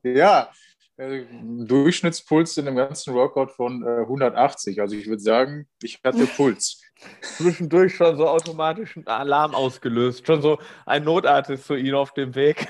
Ja, 0.02 0.50
äh, 0.96 1.24
Durchschnittspuls 1.42 2.56
in 2.56 2.66
dem 2.66 2.76
ganzen 2.76 3.14
Workout 3.14 3.52
von 3.52 3.82
äh, 3.82 4.00
180. 4.00 4.80
Also 4.80 4.96
ich 4.96 5.06
würde 5.06 5.22
sagen, 5.22 5.68
ich 5.82 6.00
hatte 6.04 6.26
Puls. 6.36 6.80
zwischendurch 7.22 7.94
schon 7.94 8.16
so 8.16 8.26
automatisch 8.26 8.96
einen 8.96 9.06
Alarm 9.06 9.54
ausgelöst. 9.54 10.26
Schon 10.26 10.42
so 10.42 10.58
ein 10.86 11.04
Notarzt 11.04 11.50
ist 11.50 11.66
zu 11.66 11.74
Ihnen 11.74 11.94
auf 11.94 12.12
dem 12.14 12.34
Weg. 12.34 12.66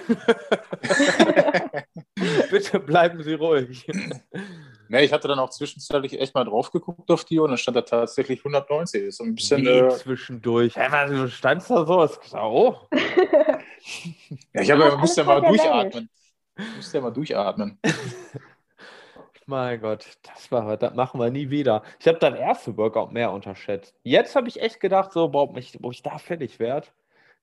Bitte 2.51 2.81
bleiben 2.81 3.23
Sie 3.23 3.35
ruhig. 3.35 3.87
Ne, 4.89 5.03
ich 5.03 5.13
hatte 5.13 5.27
dann 5.27 5.41
auch 5.41 5.51
zwischenzeitlich 5.51 6.21
echt 6.21 6.33
mal 6.37 6.45
drauf 6.45 6.71
geguckt 6.71 7.11
auf 7.11 7.25
die 7.25 7.41
und 7.41 7.49
dann 7.49 7.59
stand 7.59 7.77
da 7.77 7.83
tatsächlich 7.83 8.39
190. 8.39 9.01
Das 9.01 9.09
ist 9.09 9.17
so 9.17 9.25
ein 9.25 9.35
bisschen. 9.35 9.65
Wie 9.65 9.69
Äh, 9.69 9.89
zwischendurch. 9.89 10.77
Hä, 10.77 10.87
was, 10.91 11.11
du 11.11 11.29
standst 11.29 11.71
da 11.71 11.85
so? 11.85 12.05
Ich 12.05 12.21
gesagt, 12.21 12.45
oh. 12.45 12.77
ja, 14.55 14.61
ich 14.61 14.71
habe 14.71 14.97
musste 14.97 15.23
ja 15.23 15.27
mal 15.27 15.41
durchatmen. 15.41 16.09
Ich 16.57 16.77
musste 16.77 16.99
ja 16.99 17.03
mal 17.03 17.11
durchatmen. 17.11 17.81
Mein 19.47 19.81
Gott, 19.81 20.07
das 20.23 20.51
war, 20.51 20.77
das 20.77 20.95
machen 20.95 21.21
wir 21.21 21.31
nie 21.31 21.51
wieder. 21.51 21.83
Ich 22.01 22.09
habe 22.09 22.19
das 22.19 22.35
erste 22.35 22.77
Workout 22.77 23.13
mehr 23.13 23.31
unterschätzt. 23.31 23.95
Jetzt 24.03 24.35
habe 24.35 24.49
ich 24.49 24.61
echt 24.61 24.81
gedacht, 24.81 25.13
so, 25.13 25.29
boah, 25.29 25.43
ob 25.43 25.57
ich, 25.57 25.79
ich 25.81 26.03
da 26.03 26.19
fertig 26.19 26.59
werde. 26.59 26.89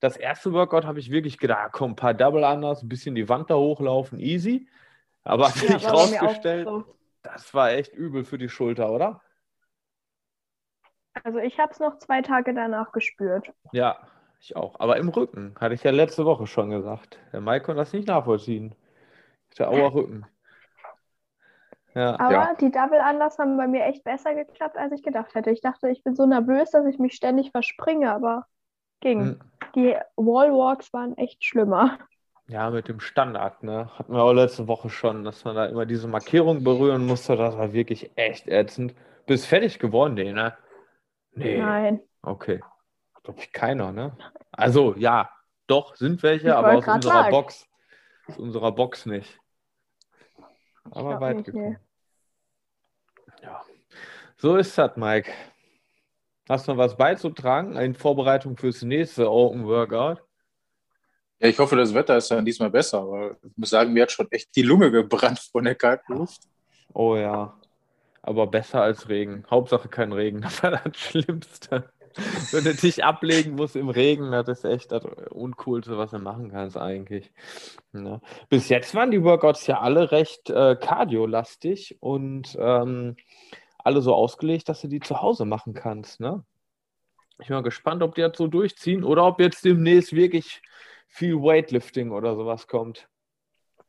Das 0.03 0.17
erste 0.17 0.51
Workout 0.51 0.85
habe 0.85 0.99
ich 0.99 1.11
wirklich 1.11 1.37
gedacht, 1.37 1.59
ah, 1.63 1.69
komm, 1.69 1.91
ein 1.91 1.95
paar 1.95 2.13
Double 2.13 2.43
Unders, 2.43 2.83
ein 2.83 2.89
bisschen 2.89 3.15
die 3.15 3.29
Wand 3.29 3.49
da 3.49 3.55
hochlaufen, 3.55 4.19
easy. 4.19 4.67
Aber 5.23 5.49
hat 5.49 5.55
Ja, 5.61 5.79
sich 5.79 5.89
rausgestellt, 5.91 6.67
so. 6.67 6.97
das 7.23 7.53
war 7.53 7.71
echt 7.71 7.93
übel 7.93 8.25
für 8.25 8.37
die 8.37 8.49
Schulter, 8.49 8.91
oder? 8.91 9.21
Also 11.23 11.39
ich 11.39 11.59
habe 11.59 11.71
es 11.73 11.79
noch 11.79 11.97
zwei 11.97 12.21
Tage 12.21 12.53
danach 12.53 12.91
gespürt. 12.91 13.51
Ja, 13.71 13.97
ich 14.39 14.55
auch. 14.55 14.79
Aber 14.79 14.97
im 14.97 15.09
Rücken, 15.09 15.55
hatte 15.59 15.73
ich 15.75 15.83
ja 15.83 15.91
letzte 15.91 16.25
Woche 16.25 16.47
schon 16.47 16.69
gesagt. 16.69 17.19
Der 17.33 17.41
Mike 17.41 17.65
konnte 17.65 17.81
das 17.81 17.93
nicht 17.93 18.07
nachvollziehen. 18.07 18.75
Der 19.59 19.69
Auer 19.71 19.93
Rücken. 19.95 20.25
Ja, 21.95 22.19
Aber 22.19 22.33
Ja. 22.33 22.55
die 22.59 22.71
Double 22.71 22.99
Unders 23.07 23.37
haben 23.37 23.55
bei 23.57 23.67
mir 23.67 23.85
echt 23.85 24.03
besser 24.03 24.33
geklappt, 24.33 24.77
als 24.77 24.93
ich 24.93 25.03
gedacht 25.03 25.35
hätte. 25.35 25.51
Ich 25.51 25.61
dachte, 25.61 25.89
ich 25.89 26.03
bin 26.03 26.15
so 26.15 26.25
nervös, 26.25 26.71
dass 26.71 26.85
ich 26.87 26.97
mich 26.99 27.13
ständig 27.13 27.51
verspringe, 27.51 28.11
aber 28.11 28.45
ging. 29.03 29.21
Hm. 29.21 29.39
Die 29.75 29.95
Wallwalks 30.15 30.91
waren 30.93 31.17
echt 31.17 31.43
schlimmer. 31.43 31.99
ja, 32.47 32.69
mit 32.69 32.87
dem 32.87 32.99
Standard, 32.99 33.63
ne? 33.63 33.89
Hatten 33.97 34.13
wir 34.13 34.23
auch 34.23 34.33
letzte 34.33 34.67
Woche 34.67 34.89
schon, 34.89 35.23
dass 35.23 35.43
man 35.43 35.55
da 35.55 35.65
immer 35.65 35.85
diese 35.85 36.07
Markierung 36.07 36.63
berühren 36.63 37.05
musste. 37.05 37.35
Das 37.35 37.57
war 37.57 37.73
wirklich 37.73 38.11
echt 38.15 38.47
ätzend. 38.47 38.95
Bist 39.25 39.45
fertig 39.45 39.79
geworden, 39.79 40.15
nee, 40.15 40.31
ne? 40.33 40.55
Nee. 41.33 41.57
Nein. 41.57 42.01
Okay. 42.21 42.61
Glaube 43.23 43.39
ich 43.39 43.51
keiner, 43.51 43.91
ne? 43.91 44.15
Also, 44.51 44.95
ja, 44.97 45.29
doch, 45.67 45.95
sind 45.95 46.21
welche, 46.23 46.47
Ich 46.47 46.53
aber 46.53 46.73
aus 46.73 46.87
unserer 46.87 47.13
sagen. 47.13 47.31
Box. 47.31 47.67
Aus 48.27 48.37
unserer 48.37 48.71
Box 48.71 49.05
nicht. 49.05 49.39
Aber 50.91 51.19
weit 51.21 51.37
nicht, 51.37 51.45
gekommen. 51.45 51.79
Ja. 53.41 53.63
So 54.37 54.57
ist 54.57 54.77
das, 54.77 54.95
Mike. 54.97 55.31
Hast 56.49 56.67
du 56.67 56.71
noch 56.71 56.77
was 56.77 56.97
beizutragen 56.97 57.75
in 57.77 57.95
Vorbereitung 57.95 58.57
fürs 58.57 58.81
nächste 58.81 59.31
Open 59.31 59.65
Workout? 59.65 60.21
Ja, 61.39 61.47
ich 61.47 61.57
hoffe, 61.59 61.75
das 61.75 61.93
Wetter 61.93 62.17
ist 62.17 62.31
dann 62.31 62.45
diesmal 62.45 62.69
besser, 62.69 62.99
aber 62.99 63.37
ich 63.43 63.57
muss 63.57 63.69
sagen, 63.69 63.93
mir 63.93 64.03
hat 64.03 64.11
schon 64.11 64.31
echt 64.31 64.55
die 64.55 64.61
Lunge 64.61 64.91
gebrannt 64.91 65.39
von 65.51 65.63
der 65.63 65.75
kalten 65.75 66.13
Luft. 66.13 66.43
Oh 66.93 67.15
ja. 67.15 67.57
Aber 68.21 68.47
besser 68.47 68.81
als 68.81 69.09
Regen. 69.09 69.45
Hauptsache 69.49 69.89
kein 69.89 70.13
Regen. 70.13 70.41
Das 70.41 70.63
war 70.63 70.71
das 70.71 70.97
Schlimmste. 70.97 71.89
Wenn 72.51 72.63
du 72.63 72.75
dich 72.75 73.03
ablegen 73.03 73.55
musst 73.55 73.75
im 73.75 73.89
Regen, 73.89 74.31
das 74.31 74.47
ist 74.47 74.65
echt 74.65 74.91
das 74.91 75.03
Uncoolste, 75.31 75.97
was 75.97 76.11
du 76.11 76.19
machen 76.19 76.51
kannst 76.51 76.77
eigentlich. 76.77 77.31
Ja. 77.93 78.21
Bis 78.49 78.69
jetzt 78.69 78.93
waren 78.93 79.11
die 79.11 79.23
Workouts 79.23 79.65
ja 79.67 79.79
alle 79.79 80.11
recht 80.11 80.49
äh, 80.49 80.75
kardiolastig 80.75 81.97
und 82.01 82.55
ähm, 82.59 83.15
alle 83.83 84.01
so 84.01 84.15
ausgelegt, 84.15 84.69
dass 84.69 84.81
du 84.81 84.87
die 84.87 84.99
zu 84.99 85.21
Hause 85.21 85.45
machen 85.45 85.73
kannst. 85.73 86.19
Ne? 86.19 86.43
Ich 87.39 87.47
bin 87.47 87.55
mal 87.55 87.63
gespannt, 87.63 88.03
ob 88.03 88.13
die 88.15 88.21
das 88.21 88.37
so 88.37 88.47
durchziehen 88.47 89.03
oder 89.03 89.25
ob 89.25 89.39
jetzt 89.39 89.65
demnächst 89.65 90.13
wirklich 90.13 90.61
viel 91.07 91.35
Weightlifting 91.35 92.11
oder 92.11 92.35
sowas 92.35 92.67
kommt. 92.67 93.07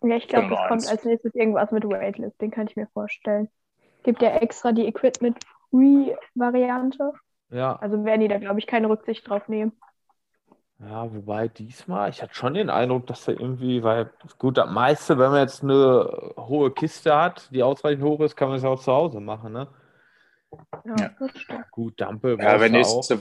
Ja, 0.03 0.17
ich 0.17 0.27
glaube, 0.29 0.53
es 0.53 0.59
kommt 0.69 0.73
eins. 0.73 0.89
als 0.89 1.05
nächstes 1.05 1.35
irgendwas 1.35 1.71
mit 1.71 1.85
Weightlifting, 1.85 2.51
kann 2.51 2.67
ich 2.67 2.77
mir 2.77 2.89
vorstellen. 2.89 3.49
Gibt 4.03 4.21
ja 4.21 4.35
extra 4.37 4.73
die 4.73 4.87
Equipment-Free-Variante. 4.87 7.13
Ja. 7.51 7.77
Also 7.77 8.05
werden 8.05 8.21
die 8.21 8.29
da, 8.29 8.37
glaube 8.39 8.59
ich, 8.59 8.67
keine 8.67 8.91
Rücksicht 8.91 9.27
drauf 9.29 9.49
nehmen. 9.49 9.73
Ja, 10.81 11.15
wobei 11.15 11.49
diesmal, 11.49 12.11
ich 12.11 12.21
hatte 12.21 12.35
schon 12.35 12.55
den 12.55 12.69
Eindruck, 12.69 13.07
dass 13.07 13.25
da 13.25 13.33
irgendwie, 13.33 13.83
weil 13.83 14.11
gut, 14.39 14.59
das 14.59 14.69
meiste, 14.69 15.19
wenn 15.19 15.31
man 15.31 15.41
jetzt 15.41 15.63
eine 15.63 16.35
hohe 16.37 16.71
Kiste 16.73 17.17
hat, 17.17 17.49
die 17.53 17.63
ausreichend 17.63 18.05
hoch 18.05 18.21
ist, 18.21 18.37
kann 18.37 18.49
man 18.49 18.59
es 18.59 18.65
ja 18.65 18.71
auch 18.71 18.81
zu 18.81 18.93
Hause 18.93 19.21
machen, 19.21 19.53
ne? 19.53 19.69
Ja. 20.85 21.11
Gut, 21.71 22.01
Dumble 22.01 22.37
Ja, 22.41 22.61
wenn 22.61 22.73
nächste, 22.73 23.19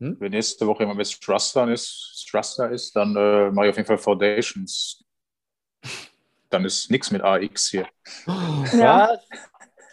Hm? 0.00 0.16
wenn 0.20 0.30
nächste 0.32 0.66
Woche 0.66 0.82
immer 0.84 0.94
mit 0.94 1.20
Thruster 1.20 1.68
ist, 1.68 2.26
Thruster 2.30 2.70
ist, 2.70 2.94
dann 2.96 3.14
äh, 3.16 3.50
mache 3.50 3.66
ich 3.66 3.70
auf 3.70 3.76
jeden 3.76 3.86
Fall 3.86 3.98
Foundations. 3.98 5.04
Dann 6.50 6.64
ist 6.64 6.90
nichts 6.90 7.10
mit 7.10 7.22
AX 7.22 7.68
hier. 7.70 7.86
Ja. 8.26 9.10
Was? 9.10 9.28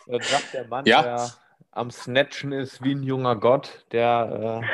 Das 0.07 0.29
sagt 0.29 0.53
der 0.53 0.67
Mann, 0.67 0.85
Ja. 0.85 1.01
der 1.01 1.29
am 1.71 1.89
Snatchen 1.89 2.51
ist 2.51 2.83
wie 2.83 2.93
ein 2.95 3.03
junger 3.03 3.35
Gott, 3.35 3.85
der 3.91 4.61
äh, 4.63 4.67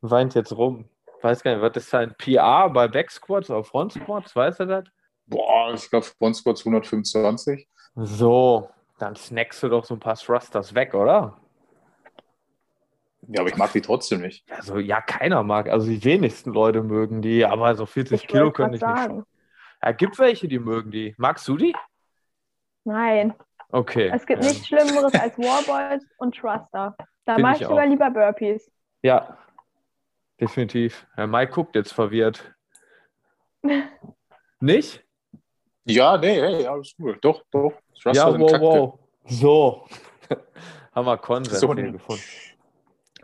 weint 0.00 0.34
jetzt 0.34 0.52
rum. 0.52 0.88
Weiß 1.22 1.42
gar 1.42 1.52
nicht, 1.52 1.62
was 1.62 1.76
ist 1.76 1.90
sein 1.90 2.14
PR 2.16 2.70
bei 2.70 2.86
Backsquats 2.88 3.50
oder 3.50 3.64
Front 3.64 3.92
Squats, 3.94 4.34
weißt 4.36 4.60
du 4.60 4.66
das? 4.66 4.84
Boah, 5.26 5.72
ich 5.74 5.88
glaube, 5.90 6.06
Front 6.06 6.36
Squats 6.36 6.60
125. 6.64 7.68
So, 7.96 8.70
dann 8.98 9.16
snackst 9.16 9.62
du 9.62 9.68
doch 9.68 9.84
so 9.84 9.94
ein 9.94 10.00
paar 10.00 10.16
Thrusters 10.16 10.74
weg, 10.74 10.94
oder? 10.94 11.39
Ja, 13.28 13.40
aber 13.40 13.50
ich 13.50 13.56
mag 13.56 13.72
die 13.72 13.82
trotzdem 13.82 14.22
nicht. 14.22 14.50
Also, 14.50 14.78
ja, 14.78 15.00
keiner 15.00 15.42
mag. 15.42 15.68
Also, 15.68 15.86
die 15.86 16.02
wenigsten 16.04 16.52
Leute 16.52 16.82
mögen 16.82 17.22
die, 17.22 17.44
aber 17.44 17.74
so 17.74 17.86
40 17.86 18.22
Ich 18.22 18.28
Kilo 18.28 18.50
gerade 18.50 18.76
ich 18.76 18.80
nicht. 18.82 18.96
sagen. 18.96 19.24
Ja, 19.82 19.92
gibt 19.92 20.18
welche, 20.18 20.48
die 20.48 20.58
mögen 20.58 20.90
die. 20.90 21.14
Magst 21.18 21.46
du 21.48 21.56
die? 21.56 21.74
Nein, 22.84 23.34
Okay. 23.72 24.10
es 24.12 24.26
gibt 24.26 24.42
ja. 24.42 24.48
nichts 24.48 24.66
Schlimmeres 24.66 25.14
als 25.14 25.38
Warballs 25.38 26.04
und 26.18 26.34
Truster. 26.36 26.96
Da 27.24 27.34
Find 27.34 27.42
mache 27.42 27.54
ich 27.56 27.60
ich 27.62 27.66
sogar 27.68 27.86
lieber 27.86 28.10
Burpees. 28.10 28.70
Ja, 29.02 29.38
definitiv. 30.40 31.06
Ja, 31.16 31.26
Mike 31.26 31.52
guckt 31.52 31.76
jetzt 31.76 31.92
verwirrt. 31.92 32.52
Nicht? 34.60 35.04
Ja, 35.84 36.18
nee, 36.18 36.40
hey, 36.40 36.66
alles 36.66 36.94
gut. 36.96 37.18
Doch, 37.22 37.44
doch. 37.50 37.72
Thruster 37.92 38.12
ja, 38.12 38.30
sind 38.32 38.40
wow, 38.40 38.60
wow. 38.60 38.98
So. 39.24 39.86
Haben 40.94 41.06
wir 41.06 41.18
Konsens 41.18 41.60
So 41.60 41.68
gefunden. 41.68 42.20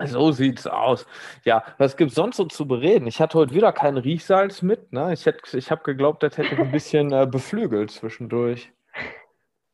So 0.04 0.30
sieht's 0.32 0.66
aus. 0.66 1.06
Ja, 1.44 1.64
was 1.78 1.96
gibt's 1.96 2.14
sonst 2.16 2.36
so 2.36 2.44
zu 2.44 2.66
bereden? 2.66 3.06
Ich 3.06 3.20
hatte 3.20 3.38
heute 3.38 3.54
wieder 3.54 3.72
kein 3.72 3.96
Riechsalz 3.96 4.60
mit. 4.62 4.92
Ne? 4.92 5.12
Ich, 5.12 5.24
hätte- 5.26 5.56
ich 5.56 5.70
habe 5.70 5.82
geglaubt, 5.84 6.22
das 6.22 6.36
hätte 6.36 6.54
ich 6.54 6.60
ein 6.60 6.70
bisschen 6.70 7.12
äh, 7.12 7.26
beflügelt 7.26 7.90
zwischendurch. 7.90 8.72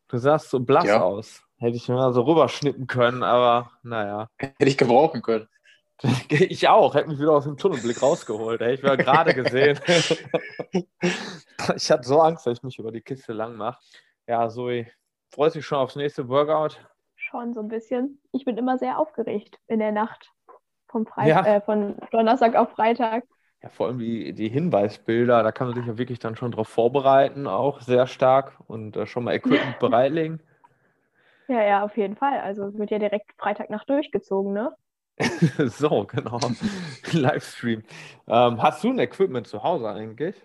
Du 0.09 0.19
sahst 0.19 0.51
so 0.51 0.61
blass 0.61 0.85
Ja. 0.87 1.01
aus. 1.03 1.43
Hätte 1.59 1.77
ich 1.77 1.89
mal 1.89 2.13
so 2.13 2.23
rüberschnippen 2.23 2.87
können, 2.87 3.23
aber 3.23 3.71
naja. 3.83 4.29
Hätte 4.39 4.55
ich 4.69 4.77
gebrauchen 4.79 5.23
können. 5.23 5.49
Ich 6.31 6.67
auch, 6.69 6.95
hätte 6.97 7.09
mich 7.09 7.21
wieder 7.21 7.31
aus 7.33 7.45
dem 7.45 7.57
Tunnelblick 7.57 8.03
rausgeholt. 8.03 8.61
Ey. 8.61 8.75
Ich 8.75 8.83
war 8.83 8.97
gerade 8.97 9.35
gesehen. 9.35 9.79
ich 11.77 11.91
hatte 11.91 12.03
so 12.09 12.21
Angst, 12.21 12.47
dass 12.47 12.59
ich 12.59 12.63
mich 12.65 12.79
über 12.79 12.91
die 12.91 13.03
Kiste 13.03 13.33
lang 13.33 13.55
mache. 13.57 13.79
Ja, 14.27 14.49
Zoe, 14.49 14.87
freust 15.33 15.55
dich 15.57 15.65
schon 15.65 15.79
aufs 15.79 15.95
nächste 15.97 16.29
Workout? 16.29 16.81
Schon 17.33 17.53
so 17.55 17.61
ein 17.61 17.69
bisschen. 17.69 18.21
Ich 18.31 18.45
bin 18.45 18.59
immer 18.59 18.79
sehr 18.79 18.99
aufgeregt 19.01 19.59
in 19.67 19.81
der 19.81 19.91
Nacht 19.93 20.31
vom 20.89 21.07
Freit 21.07 21.37
Ja. 21.37 21.47
äh, 21.47 21.61
von 21.63 21.97
Donnerstag 22.13 22.55
auf 22.57 22.71
Freitag. 22.73 23.25
Ja, 23.63 23.69
vor 23.71 23.87
allem 23.87 23.99
die, 23.99 24.33
die 24.35 24.49
Hinweisbilder, 24.49 25.43
da 25.43 25.53
kann 25.53 25.69
man 25.69 25.77
sich 25.77 25.87
ja 25.87 25.97
wirklich 25.99 26.19
dann 26.19 26.37
schon 26.37 26.51
drauf 26.53 26.69
vorbereiten, 26.69 27.47
auch 27.47 27.81
sehr 27.81 28.07
stark 28.07 28.59
und 28.67 28.97
äh, 28.97 29.07
schon 29.07 29.25
mal 29.25 29.35
Equipment 29.35 29.79
bereitlegen. 29.79 30.41
Ja, 31.49 31.63
ja, 31.63 31.85
auf 31.85 31.97
jeden 31.97 32.17
Fall. 32.17 32.41
Also 32.41 32.65
es 32.67 32.75
wird 32.79 32.91
ja 32.91 32.99
direkt 32.99 33.33
Freitagnacht 33.39 33.89
durchgezogen, 33.89 34.53
ne? 34.53 34.77
so, 35.79 36.07
genau. 36.07 36.41
Livestream. 37.13 37.83
Ähm, 38.27 38.63
hast 38.63 38.83
du 38.85 38.91
ein 38.91 38.99
Equipment 38.99 39.47
zu 39.47 39.63
Hause 39.63 39.89
eigentlich? 39.91 40.37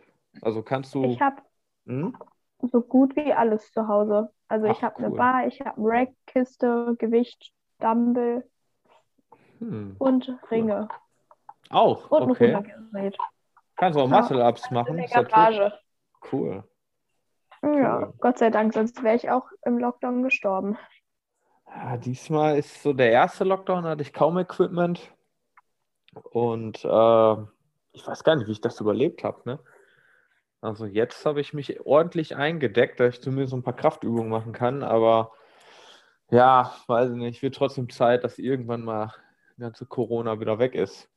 Also 0.41 0.61
kannst 0.61 0.93
du. 0.93 1.17
Ich 1.17 1.21
habe 1.21 1.41
Hm? 1.87 2.17
So 2.61 2.81
gut 2.81 3.15
wie 3.15 3.33
alles 3.33 3.71
zu 3.71 3.87
Hause. 3.87 4.31
Also 4.47 4.67
ich 4.67 4.77
Ach, 4.77 4.81
habe 4.83 4.97
eine 4.97 5.11
cool. 5.11 5.17
Bar, 5.17 5.47
ich 5.47 5.59
habe 5.61 5.77
eine 5.77 5.87
Rack, 5.89 6.09
Kiste, 6.25 6.95
Gewicht, 6.97 7.51
Dumbbell 7.79 8.49
Hm. 9.59 9.95
und 9.97 10.37
Ringe. 10.51 10.87
Auch, 11.69 12.11
Und 12.11 12.31
okay. 12.31 12.55
ein. 12.93 13.13
Kannst 13.75 13.97
du 13.97 14.03
auch. 14.03 14.07
Muscle-Ups 14.07 14.67
In 14.69 14.73
machen? 14.75 14.97
der 14.97 15.05
ja 15.07 15.23
top. 15.23 15.29
Garage. 15.31 15.79
Cool. 16.31 16.63
Ja, 17.63 17.99
Cool. 17.99 18.13
Gott 18.19 18.37
sei 18.37 18.49
Dank, 18.49 18.73
sonst 18.73 19.01
wäre 19.03 19.15
ich 19.15 19.29
auch 19.29 19.49
im 19.65 19.77
Lockdown 19.79 20.23
gestorben. 20.23 20.77
Ja, 21.67 21.97
diesmal 21.97 22.57
ist 22.57 22.81
so 22.81 22.93
der 22.93 23.11
erste 23.11 23.43
Lockdown, 23.43 23.83
da 23.83 23.89
hatte 23.91 24.01
ich 24.03 24.13
kaum 24.13 24.37
Equipment. 24.37 25.11
Und 26.31 26.83
äh, 26.85 27.35
ich 27.91 28.07
weiß 28.07 28.23
gar 28.23 28.35
nicht, 28.35 28.47
wie 28.47 28.51
ich 28.51 28.61
das 28.61 28.79
überlebt 28.79 29.23
habe. 29.23 29.41
Ne? 29.45 29.59
Also 30.61 30.85
jetzt 30.85 31.25
habe 31.25 31.39
ich 31.39 31.53
mich 31.53 31.79
ordentlich 31.85 32.35
eingedeckt, 32.35 32.99
dass 32.99 33.15
ich 33.15 33.21
zumindest 33.21 33.51
so 33.51 33.57
ein 33.57 33.63
paar 33.63 33.75
Kraftübungen 33.75 34.29
machen 34.29 34.53
kann. 34.53 34.83
Aber 34.83 35.31
ja, 36.31 36.75
weiß 36.87 37.11
ich 37.11 37.15
nicht, 37.17 37.41
wird 37.41 37.55
trotzdem 37.55 37.89
Zeit, 37.89 38.23
dass 38.23 38.39
irgendwann 38.39 38.81
mal 38.83 39.13
die 39.55 39.61
ganze 39.61 39.85
Corona 39.85 40.39
wieder 40.39 40.59
weg 40.59 40.73
ist. 40.75 41.09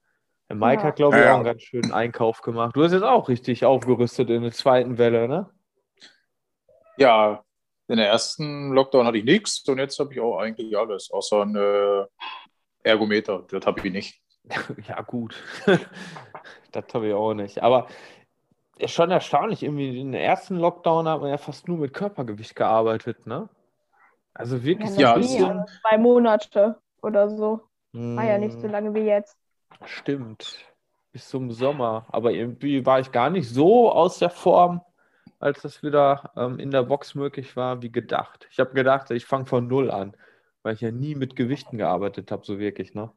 Der 0.48 0.56
Mike 0.56 0.82
Ja. 0.82 0.88
hat, 0.88 0.96
glaube 0.96 1.16
ich, 1.16 1.22
Ja. 1.22 1.32
auch 1.32 1.36
einen 1.36 1.44
ganz 1.44 1.62
schönen 1.62 1.92
Einkauf 1.92 2.42
gemacht. 2.42 2.76
Du 2.76 2.82
hast 2.82 2.92
jetzt 2.92 3.02
auch 3.02 3.28
richtig 3.28 3.64
aufgerüstet 3.64 4.30
in 4.30 4.42
der 4.42 4.52
zweiten 4.52 4.98
Welle, 4.98 5.26
ne? 5.28 5.48
Ja, 6.96 7.42
in 7.88 7.96
der 7.96 8.08
ersten 8.08 8.72
Lockdown 8.72 9.06
hatte 9.06 9.18
ich 9.18 9.24
nichts 9.24 9.66
und 9.68 9.78
jetzt 9.78 9.98
habe 9.98 10.12
ich 10.12 10.20
auch 10.20 10.38
eigentlich 10.38 10.76
alles, 10.76 11.10
außer 11.10 11.42
ein 11.42 11.56
äh, 11.56 12.04
Ergometer. 12.82 13.44
Das 13.48 13.64
habe 13.66 13.80
ich 13.86 13.92
nicht. 13.92 14.20
Ja, 14.88 15.02
gut. 15.02 15.34
das 16.72 16.84
habe 16.94 17.08
ich 17.08 17.14
auch 17.14 17.34
nicht. 17.34 17.62
Aber 17.62 17.88
ist 18.80 18.92
schon 18.92 19.10
erstaunlich. 19.10 19.62
Irgendwie 19.62 20.00
in 20.00 20.12
den 20.12 20.20
ersten 20.22 20.56
Lockdown 20.56 21.08
hat 21.08 21.20
man 21.20 21.30
ja 21.30 21.38
fast 21.38 21.68
nur 21.68 21.78
mit 21.78 21.94
Körpergewicht 21.94 22.56
gearbeitet, 22.56 23.26
ne? 23.26 23.48
Also 24.34 24.64
wirklich 24.64 24.92
so 24.92 25.04
Ja, 25.04 25.14
bisschen. 25.14 25.50
also 25.54 25.64
zwei 25.82 25.98
Monate 25.98 26.80
oder 27.02 27.28
so. 27.30 27.68
War 28.14 28.24
ja 28.24 28.38
nicht 28.38 28.58
so 28.60 28.66
Hm, 28.66 28.68
lange 28.68 28.94
wie 28.94 29.00
jetzt. 29.00 29.36
Stimmt. 29.84 30.56
Bis 31.12 31.28
zum 31.28 31.50
Sommer. 31.52 32.06
Aber 32.10 32.32
irgendwie 32.32 32.86
war 32.86 33.00
ich 33.00 33.12
gar 33.12 33.28
nicht 33.30 33.48
so 33.48 33.90
aus 33.92 34.18
der 34.18 34.30
Form, 34.30 34.80
als 35.38 35.62
das 35.62 35.82
wieder 35.82 36.32
ähm, 36.36 36.58
in 36.58 36.70
der 36.70 36.82
Box 36.84 37.14
möglich 37.14 37.56
war, 37.56 37.82
wie 37.82 37.90
gedacht. 37.92 38.46
Ich 38.50 38.58
habe 38.60 38.72
gedacht, 38.74 39.10
ich 39.10 39.26
fange 39.26 39.46
von 39.46 39.66
Null 39.68 39.90
an, 39.90 40.16
weil 40.62 40.74
ich 40.74 40.80
ja 40.80 40.90
nie 40.92 41.14
mit 41.14 41.36
Gewichten 41.36 41.78
gearbeitet 41.78 42.30
habe, 42.32 42.44
so 42.46 42.58
wirklich, 42.58 42.94
ne? 42.94 43.10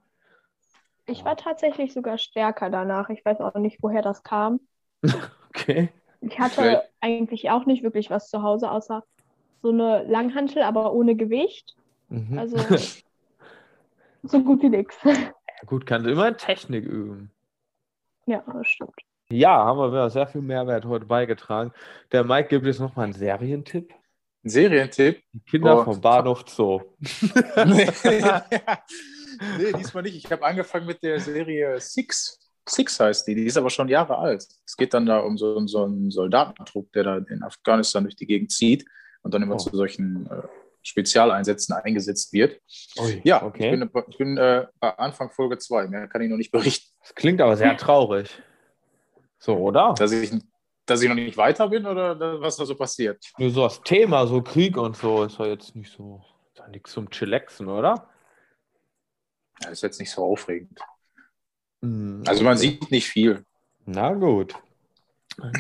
Ich 1.06 1.24
war 1.24 1.38
tatsächlich 1.38 1.94
sogar 1.94 2.18
stärker 2.18 2.70
danach. 2.70 3.08
Ich 3.10 3.24
weiß 3.24 3.40
auch 3.40 3.56
nicht, 3.56 3.82
woher 3.82 4.02
das 4.02 4.22
kam. 4.24 4.60
Okay. 5.64 5.90
Ich 6.22 6.40
hatte 6.40 6.54
Vielleicht- 6.62 6.90
eigentlich 7.02 7.50
auch 7.50 7.66
nicht 7.66 7.84
wirklich 7.84 8.10
was 8.10 8.30
zu 8.30 8.44
Hause, 8.44 8.72
außer 8.72 9.04
so 9.62 9.70
eine 9.70 10.04
Langhantel, 10.04 10.62
aber 10.64 10.94
ohne 10.94 11.16
Gewicht. 11.16 11.76
Mhm. 12.10 12.38
Also 12.38 12.58
so 14.24 14.42
gut 14.44 14.62
wie 14.62 14.70
nichts. 14.70 14.98
Ja, 15.04 15.14
gut, 15.66 15.86
kannst 15.86 16.08
immer 16.08 16.28
in 16.28 16.38
Technik 16.38 16.86
üben. 16.86 17.32
Ja, 18.26 18.44
das 18.54 18.68
stimmt. 18.68 18.96
Ja, 19.30 19.66
haben 19.66 19.80
wir 19.80 19.92
wieder 19.92 20.10
sehr 20.10 20.28
viel 20.28 20.42
Mehrwert 20.42 20.86
heute 20.86 21.06
beigetragen. 21.06 21.72
Der 22.12 22.24
Mike 22.24 22.50
gibt 22.50 22.66
jetzt 22.66 22.80
nochmal 22.80 23.06
einen 23.06 23.14
Serientipp. 23.14 23.94
Ein 24.44 24.50
Serientipp. 24.50 25.24
Die 25.34 25.40
Kinder 25.40 25.80
Oh. 25.80 25.84
vom 25.86 26.02
Bahnhof 26.02 26.44
Zoo. 26.48 26.82
nee, 27.66 27.90
nee, 29.58 29.74
diesmal 29.78 30.04
nicht. 30.04 30.16
Ich 30.16 30.32
habe 30.32 30.46
angefangen 30.46 30.86
mit 30.86 31.02
der 31.04 31.20
Serie 31.20 31.80
Six. 31.80 32.40
Six 32.68 33.00
heißt 33.00 33.28
die, 33.28 33.36
die 33.36 33.46
ist 33.46 33.58
aber 33.58 33.70
schon 33.70 33.90
Jahre 33.90 34.18
alt. 34.18 34.46
Es 34.66 34.78
geht 34.78 34.94
dann 34.94 35.06
da 35.06 35.20
um 35.20 35.38
so, 35.38 35.66
so 35.68 35.84
einen 35.84 36.12
Soldatentrupp, 36.12 36.92
der 36.94 37.04
da 37.04 37.18
in 37.18 37.44
Afghanistan 37.44 38.04
durch 38.04 38.16
die 38.16 38.26
Gegend 38.28 38.52
zieht 38.52 38.86
und 39.22 39.34
dann 39.34 39.42
immer 39.44 39.56
Oh. 39.56 39.58
zu 39.60 39.76
solchen 39.76 40.28
äh, 40.32 40.44
Spezialeinsätzen 40.82 41.76
eingesetzt 41.76 42.32
wird. 42.34 42.60
Ui, 43.00 43.22
Ja, 43.24 43.44
okay. 43.44 43.74
ich 43.74 43.80
bin, 43.80 44.04
ich 44.10 44.18
bin 44.18 44.38
äh, 44.38 44.66
bei 44.80 44.98
Anfang 44.98 45.30
Folge 45.32 45.58
2. 45.58 45.88
Mehr 45.88 46.08
kann 46.08 46.22
ich 46.22 46.30
noch 46.30 46.38
nicht 46.38 46.52
berichten. 46.52 46.90
Das 47.02 47.16
klingt 47.16 47.42
aber 47.42 47.58
sehr 47.58 47.76
traurig. 47.78 48.30
So, 49.40 49.56
oder? 49.58 49.94
Dass 49.98 50.12
ich, 50.14 50.32
dass 50.86 51.02
ich 51.02 51.10
noch 51.10 51.16
nicht 51.16 51.36
weiter 51.38 51.68
bin 51.70 51.86
oder 51.86 52.40
was 52.42 52.56
da 52.58 52.66
so 52.66 52.76
passiert. 52.76 53.24
Nur 53.38 53.50
so 53.50 53.64
das 53.64 53.82
Thema, 53.82 54.26
so 54.28 54.42
Krieg 54.42 54.78
und 54.78 54.96
so, 54.96 55.24
ist 55.24 55.38
ja 55.38 55.48
jetzt 55.48 55.76
nicht 55.76 55.92
so, 55.92 56.24
ist 56.54 56.60
ja 56.60 56.68
nichts 56.70 56.92
zum 56.94 57.10
Chillaxen, 57.10 57.68
oder? 57.68 58.10
Ja, 59.62 59.70
ist 59.70 59.84
jetzt 59.84 60.00
nicht 60.00 60.12
so 60.12 60.24
aufregend. 60.24 60.80
Hm, 61.84 62.24
Also 62.26 62.44
man 62.44 62.58
sieht 62.58 62.90
nicht 62.92 63.08
viel. 63.08 63.44
Na 63.86 64.14
gut. 64.14 64.56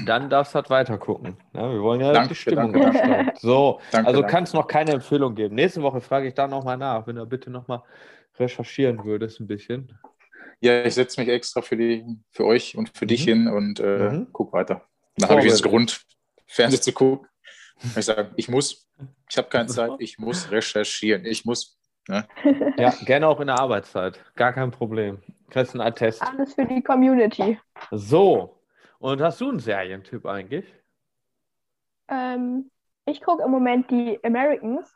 Dann 0.05 0.29
darfst 0.29 0.53
du 0.53 0.55
halt 0.57 0.69
weiter 0.69 0.97
gucken. 0.97 1.35
Ja, 1.53 1.71
wir 1.71 1.81
wollen 1.81 1.99
ja 1.99 2.13
Danke, 2.13 2.29
die 2.29 2.35
Stimmung 2.35 2.73
danke. 2.73 3.31
So, 3.39 3.79
Danke, 3.91 4.07
also 4.07 4.21
danke. 4.21 4.31
kann 4.31 4.43
es 4.43 4.53
noch 4.53 4.67
keine 4.67 4.91
Empfehlung 4.91 5.33
geben. 5.35 5.55
Nächste 5.55 5.81
Woche 5.81 5.99
frage 5.99 6.27
ich 6.27 6.33
da 6.35 6.47
nochmal 6.47 6.77
nach, 6.77 7.05
wenn 7.07 7.15
du 7.15 7.25
bitte 7.25 7.49
nochmal 7.49 7.81
recherchieren 8.39 9.03
würdest 9.03 9.39
ein 9.39 9.47
bisschen. 9.47 9.97
Ja, 10.61 10.85
ich 10.85 10.93
setze 10.93 11.19
mich 11.19 11.29
extra 11.29 11.61
für, 11.61 11.75
die, 11.75 12.05
für 12.31 12.45
euch 12.45 12.77
und 12.77 12.95
für 12.95 13.05
dich 13.07 13.21
Mhm. 13.25 13.29
hin 13.29 13.47
und 13.47 13.79
äh, 13.79 14.09
Mhm. 14.11 14.27
guck 14.31 14.53
weiter. 14.53 14.83
Dann 15.17 15.29
habe 15.29 15.39
ich 15.41 15.47
jetzt. 15.47 15.63
Grund, 15.63 16.01
Fernsehen 16.47 16.81
zu 16.81 16.93
gucken. 16.93 17.27
Ich 17.97 18.05
sage, 18.05 18.31
ich 18.37 18.47
muss, 18.47 18.87
ich 19.29 19.37
habe 19.37 19.49
keine 19.49 19.67
Zeit, 19.67 19.91
ich 19.97 20.17
muss 20.19 20.51
recherchieren, 20.51 21.25
ich 21.25 21.43
muss. 21.43 21.77
Ne? 22.07 22.25
Ja, 22.77 22.93
gerne 23.05 23.27
auch 23.27 23.39
in 23.41 23.47
der 23.47 23.59
Arbeitszeit. 23.59 24.23
Gar 24.35 24.53
kein 24.53 24.71
Problem. 24.71 25.21
Kriegst 25.53 25.75
einen 25.75 25.81
Attest. 25.81 26.21
Alles 26.23 26.55
für 26.55 26.65
die 26.65 26.81
Community. 26.81 27.59
So. 27.91 28.59
Und 28.97 29.21
hast 29.21 29.39
du 29.39 29.49
einen 29.49 29.59
Serientipp 29.59 30.25
eigentlich? 30.25 30.65
Ähm, 32.07 32.71
ich 33.05 33.21
gucke 33.21 33.43
im 33.43 33.51
Moment 33.51 33.91
die 33.91 34.19
Americans. 34.23 34.91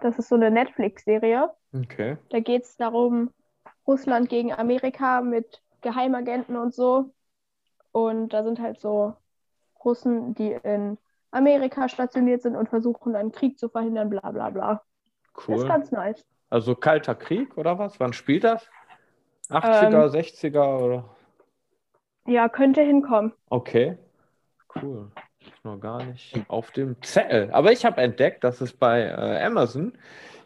Das 0.00 0.18
ist 0.18 0.28
so 0.28 0.34
eine 0.34 0.50
Netflix-Serie. 0.50 1.50
Okay. 1.72 2.16
Da 2.30 2.40
geht 2.40 2.64
es 2.64 2.76
darum, 2.76 3.30
Russland 3.86 4.28
gegen 4.28 4.52
Amerika 4.52 5.20
mit 5.20 5.62
Geheimagenten 5.82 6.56
und 6.56 6.74
so. 6.74 7.14
Und 7.92 8.30
da 8.30 8.42
sind 8.42 8.58
halt 8.58 8.80
so 8.80 9.14
Russen, 9.84 10.34
die 10.34 10.58
in 10.64 10.98
Amerika 11.30 11.88
stationiert 11.88 12.42
sind 12.42 12.56
und 12.56 12.68
versuchen, 12.68 13.14
einen 13.14 13.30
Krieg 13.30 13.56
zu 13.56 13.68
verhindern, 13.68 14.10
bla 14.10 14.32
bla 14.32 14.50
bla. 14.50 14.82
Das 15.34 15.44
ist 15.44 15.48
Cool. 15.48 15.68
ganz 15.68 15.92
nice. 15.92 16.26
Also 16.50 16.74
Kalter 16.74 17.14
Krieg 17.14 17.56
oder 17.56 17.78
was? 17.78 18.00
Wann 18.00 18.12
spielt 18.12 18.42
das? 18.44 18.68
80er, 19.52 20.08
60er 20.08 20.78
oder? 20.78 21.16
Ja, 22.26 22.48
könnte 22.48 22.82
hinkommen. 22.82 23.32
Okay. 23.48 23.98
Cool. 24.74 25.10
Noch 25.64 25.78
gar 25.80 26.04
nicht 26.04 26.36
auf 26.48 26.70
dem 26.70 27.00
Zettel. 27.02 27.50
Aber 27.52 27.72
ich 27.72 27.84
habe 27.84 28.00
entdeckt, 28.00 28.44
dass 28.44 28.60
es 28.60 28.72
bei 28.72 29.02
äh, 29.02 29.44
Amazon 29.44 29.98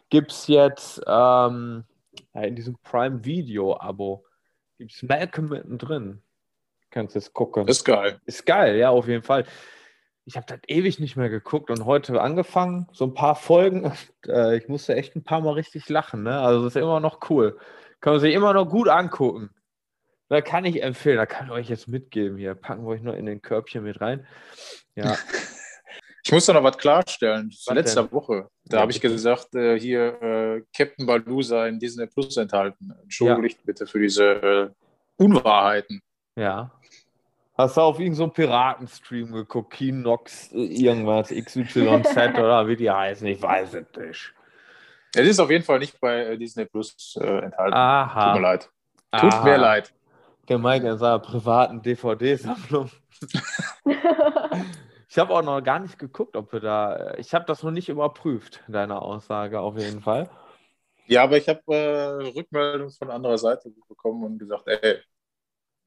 gibt 0.09 0.31
es 0.31 0.47
jetzt 0.47 1.01
ähm, 1.07 1.83
ja, 2.33 2.41
in 2.41 2.55
diesem 2.55 2.77
Prime 2.83 3.23
Video 3.23 3.77
Abo 3.77 4.25
gibt 4.77 4.93
es 4.93 5.03
Malcolm 5.03 5.49
mittendrin. 5.49 6.21
Kannst 6.89 7.15
jetzt 7.15 7.33
gucken. 7.33 7.65
Das 7.65 7.77
ist 7.77 7.83
geil. 7.83 8.19
Ist 8.25 8.45
geil, 8.45 8.77
ja, 8.77 8.89
auf 8.89 9.07
jeden 9.07 9.23
Fall. 9.23 9.45
ich 10.25 10.35
habe 10.35 10.45
das 10.47 10.59
ewig 10.67 10.99
nicht 10.99 11.15
mehr 11.15 11.29
geguckt 11.29 11.69
und 11.69 11.85
heute 11.85 12.21
angefangen, 12.21 12.87
so 12.91 13.05
ein 13.05 13.13
paar 13.13 13.35
Folgen. 13.35 13.85
Und, 13.85 14.13
äh, 14.27 14.57
ich 14.57 14.67
musste 14.67 14.95
echt 14.95 15.15
ein 15.15 15.23
paar 15.23 15.41
Mal 15.41 15.53
richtig 15.53 15.89
lachen. 15.89 16.23
Ne? 16.23 16.39
Also 16.39 16.63
das 16.63 16.75
ist 16.75 16.81
immer 16.81 16.99
noch 16.99 17.29
cool. 17.29 17.57
Kann 18.07 18.13
man 18.13 18.21
sich 18.21 18.33
immer 18.33 18.53
noch 18.53 18.69
gut 18.69 18.87
angucken. 18.87 19.49
Da 20.29 20.39
kann 20.39 20.63
ich 20.63 20.81
empfehlen, 20.81 21.17
da 21.17 21.25
kann 21.25 21.47
ich 21.47 21.51
euch 21.51 21.69
jetzt 21.69 21.89
mitgeben 21.89 22.37
hier. 22.37 22.55
Packen 22.55 22.85
wir 22.85 22.91
euch 22.91 23.01
noch 23.01 23.13
in 23.13 23.25
den 23.25 23.41
Körbchen 23.41 23.83
mit 23.83 23.99
rein. 23.99 24.25
Ja. 24.95 25.17
Ich 26.23 26.31
muss 26.33 26.45
da 26.45 26.53
noch 26.53 26.63
was 26.63 26.77
klarstellen. 26.77 27.49
Was 27.65 27.73
Letzter 27.73 28.03
denn? 28.03 28.11
Woche, 28.11 28.49
da 28.65 28.77
Ja, 28.77 28.81
habe 28.81 28.91
ich 28.91 28.99
gesagt, 28.99 29.55
äh, 29.55 29.79
hier 29.79 30.21
äh, 30.21 30.63
Captain 30.75 31.05
Baloo 31.05 31.41
sei 31.41 31.69
in 31.69 31.79
Disney 31.79 32.05
Plus 32.05 32.35
enthalten. 32.35 32.93
Entschuldigt 33.01 33.59
bitte 33.65 33.87
für 33.87 33.99
diese 33.99 34.23
äh, 34.23 34.69
Unwahrheiten. 35.17 36.01
ja. 36.37 36.71
Hast 37.57 37.77
du 37.77 37.81
auf 37.81 37.99
irgendeinen 37.99 38.15
so 38.15 38.27
Piratenstream 38.27 39.31
geguckt? 39.31 39.73
Kinox, 39.73 40.51
äh, 40.51 40.65
irgendwas, 40.65 41.29
XYZ 41.29 41.75
oder 42.37 42.67
wie 42.67 42.75
die 42.75 42.91
heißen? 42.91 43.25
Ich 43.27 43.41
weiß 43.41 43.73
es 43.73 43.85
nicht. 43.97 44.33
Es 45.17 45.27
ist 45.27 45.39
auf 45.39 45.49
jeden 45.49 45.63
Fall 45.63 45.79
nicht 45.79 45.99
bei 45.99 46.25
äh, 46.25 46.37
Disney 46.37 46.65
Plus 46.65 47.17
äh, 47.19 47.39
enthalten. 47.39 47.73
Aha. 47.73 48.33
Tut 48.33 48.41
mir 48.41 48.47
leid. 48.47 48.69
Tut 49.19 49.33
Aha. 49.33 49.43
mir 49.43 49.57
leid. 49.57 49.93
Der 50.47 50.57
Mike 50.59 50.87
in 50.87 50.97
seiner 50.97 51.19
privaten 51.19 51.81
DVD-Sammlung. 51.81 52.89
Ich 55.09 55.17
habe 55.17 55.33
auch 55.33 55.41
noch 55.41 55.61
gar 55.61 55.79
nicht 55.79 55.97
geguckt, 55.97 56.35
ob 56.35 56.51
wir 56.53 56.59
da. 56.59 57.15
Ich 57.15 57.33
habe 57.33 57.45
das 57.45 57.63
noch 57.63 57.71
nicht 57.71 57.89
überprüft, 57.89 58.63
deine 58.67 59.01
Aussage 59.01 59.59
auf 59.59 59.77
jeden 59.77 60.01
Fall. 60.01 60.29
Ja, 61.07 61.23
aber 61.23 61.37
ich 61.37 61.47
habe 61.47 61.61
äh, 61.67 62.27
Rückmeldung 62.37 62.91
von 62.91 63.09
anderer 63.09 63.37
Seite 63.37 63.71
bekommen 63.87 64.23
und 64.25 64.37
gesagt, 64.37 64.67
ey, 64.67 64.99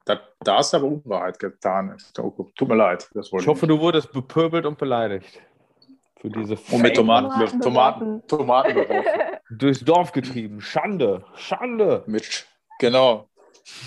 da, 0.05 0.19
da 0.39 0.57
hast 0.57 0.73
du 0.73 0.77
aber 0.77 0.87
Unwahrheit 0.87 1.37
getan. 1.37 1.95
Tut 2.13 2.67
mir 2.67 2.75
leid. 2.75 3.09
Ich 3.13 3.47
hoffe, 3.47 3.67
du 3.67 3.79
wurdest 3.79 4.11
bepöbelt 4.11 4.65
und 4.65 4.77
beleidigt. 4.77 5.39
Für 6.21 6.29
diese 6.29 6.55
Und 6.71 6.83
mit 6.83 6.95
Tomaten, 6.95 7.59
Tomaten 7.61 8.27
Tomaten, 8.27 8.85
durchs 9.49 9.83
Dorf 9.83 10.11
getrieben. 10.11 10.61
Schande, 10.61 11.25
Schande. 11.33 12.03
Mit, 12.05 12.45
genau, 12.77 13.27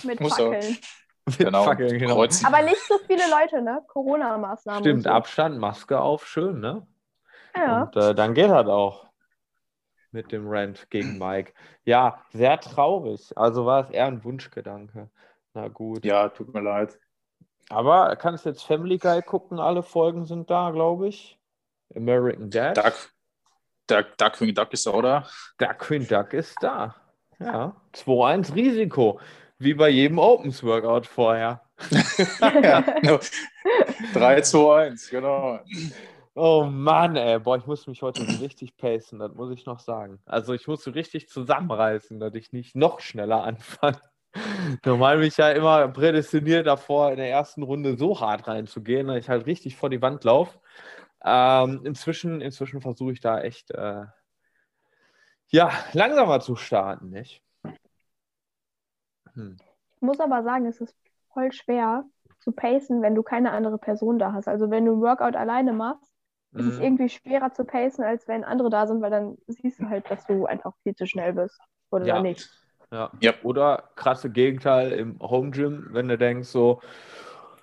Mit 0.03 0.21
Muss. 0.21 0.35
Fackeln. 0.35 0.79
Mit 1.27 1.39
genau. 1.39 1.63
Fackeln, 1.63 1.97
genau. 1.97 2.17
Kreuzen. 2.17 2.45
Aber 2.45 2.63
nicht 2.63 2.81
so 2.89 2.99
viele 3.07 3.23
Leute, 3.31 3.63
ne? 3.63 3.83
Corona-Maßnahmen. 3.87 4.83
Stimmt, 4.83 5.05
so. 5.05 5.11
Abstand, 5.11 5.59
Maske 5.59 6.01
auf, 6.01 6.27
schön, 6.27 6.59
ne? 6.59 6.85
Ja. 7.57 7.85
Und 7.85 7.97
äh, 7.97 8.17
dann 8.17 8.35
geht 8.35 8.51
das 8.51 8.67
auch 8.67 9.07
mit 10.11 10.33
dem 10.33 10.49
Rant 10.49 10.91
gegen 10.91 11.19
Mike. 11.19 11.53
Ja, 11.85 12.21
sehr 12.33 12.59
traurig. 12.59 13.33
Also 13.37 13.65
war 13.65 13.85
es 13.85 13.91
eher 13.91 14.07
ein 14.07 14.25
Wunschgedanke. 14.25 15.09
Na 15.55 15.69
gut. 15.69 16.05
Ja, 16.05 16.29
tut 16.31 16.53
mir 16.53 16.63
leid. 16.63 16.99
Aber 17.69 18.17
kannst 18.17 18.45
jetzt 18.45 18.65
Family 18.65 18.99
Guy 18.99 19.23
gucken, 19.23 19.61
alle 19.61 19.85
Folgen 19.85 20.27
sind 20.27 20.51
da, 20.51 20.73
glaube 20.73 21.07
ich. 21.09 21.39
American 21.95 22.51
Dad. 22.51 22.77
Duck, 22.77 23.11
Duck, 23.87 24.17
Duckwing 24.17 24.55
Duck 24.55 24.73
ist 24.73 24.87
da. 24.87 25.27
Duckwing 25.59 26.07
Duck 26.07 26.33
ist 26.33 26.57
da. 26.61 26.95
Ja. 27.39 27.75
2-1 27.95 28.55
Risiko. 28.55 29.21
Wie 29.59 29.75
bei 29.75 29.89
jedem 29.89 30.19
Opens 30.19 30.63
Workout 30.63 31.07
vorher. 31.07 31.63
ja, 32.41 32.85
no. 33.03 33.19
3, 34.13 34.41
2, 34.41 34.87
1, 34.87 35.11
genau. 35.11 35.61
Oh 36.35 36.65
Mann, 36.65 37.17
ey. 37.17 37.39
Boah, 37.39 37.57
ich 37.57 37.67
muss 37.67 37.87
mich 37.87 38.03
heute 38.03 38.25
so 38.25 38.43
richtig 38.43 38.77
pacen, 38.77 39.21
das 39.21 39.35
muss 39.35 39.53
ich 39.53 39.67
noch 39.67 39.79
sagen. 39.79 40.19
Also 40.27 40.53
ich 40.53 40.67
muss 40.67 40.83
so 40.83 40.91
richtig 40.91 41.29
zusammenreißen, 41.29 42.19
dass 42.19 42.35
ich 42.35 42.53
nicht 42.53 42.75
noch 42.75 43.01
schneller 43.01 43.45
anfange. 43.45 44.01
Normal 44.85 45.19
bin 45.19 45.29
ich 45.29 45.37
ja 45.37 45.51
immer 45.51 45.87
prädestiniert 45.89 46.67
davor, 46.67 47.13
in 47.13 47.19
der 47.19 47.31
ersten 47.31 47.63
Runde 47.63 47.97
so 47.97 48.21
hart 48.21 48.49
reinzugehen, 48.49 49.07
dass 49.07 49.19
ich 49.19 49.29
halt 49.29 49.47
richtig 49.47 49.77
vor 49.77 49.91
die 49.91 50.03
Wand 50.03 50.25
laufe. 50.25 50.59
Ähm, 51.25 51.83
inzwischen 51.85 52.41
inzwischen 52.41 52.81
versuche 52.81 53.13
ich 53.13 53.21
da 53.21 53.41
echt 53.41 53.71
äh, 53.71 54.05
ja, 55.49 55.71
langsamer 55.93 56.41
zu 56.41 56.57
starten, 56.57 57.11
nicht? 57.11 57.43
Hm. 59.35 59.57
Ich 59.97 60.03
muss 60.03 60.21
aber 60.21 60.43
sagen, 60.43 60.67
es 60.67 60.81
ist 60.81 60.95
voll 61.33 61.53
schwer 61.53 62.05
zu 62.41 62.53
pacen, 62.53 63.03
wenn 63.03 63.15
du 63.15 63.23
keine 63.23 63.53
andere 63.53 63.79
Person 63.79 64.19
da 64.19 64.33
hast. 64.33 64.49
Also 64.49 64.71
wenn 64.71 64.85
du 64.85 64.93
ein 64.93 65.01
Workout 65.01 65.37
alleine 65.37 65.73
machst, 65.73 66.13
ist 66.57 66.67
es 66.67 66.79
Mhm. 66.79 66.85
irgendwie 66.85 67.09
schwerer 67.09 67.53
zu 67.53 67.65
pacen, 67.65 68.05
als 68.05 68.29
wenn 68.29 68.45
andere 68.45 68.71
da 68.71 68.87
sind, 68.87 69.01
weil 69.01 69.11
dann 69.11 69.39
siehst 69.47 69.81
du 69.81 69.89
halt, 69.89 70.09
dass 70.11 70.27
du 70.27 70.47
einfach 70.47 70.75
viel 70.83 70.95
zu 70.95 71.07
schnell 71.07 71.33
bist. 71.33 71.59
Oder 71.91 72.07
Ja. 72.07 72.23
nicht. 72.23 72.49
Ja. 72.93 73.11
Ja. 73.21 73.33
Oder 73.43 73.91
krasse 73.97 74.31
Gegenteil 74.31 74.93
im 74.93 75.19
Home 75.21 75.51
Gym, 75.51 75.89
wenn 75.91 76.07
du 76.09 76.19
denkst 76.19 76.49
so, 76.49 76.81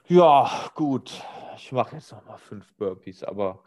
ja, 0.08 0.50
gut, 0.76 1.24
ich 1.62 1.72
mache 1.72 1.96
jetzt 1.96 2.12
noch 2.12 2.26
mal 2.26 2.38
fünf 2.38 2.74
Burpees, 2.76 3.24
aber 3.24 3.64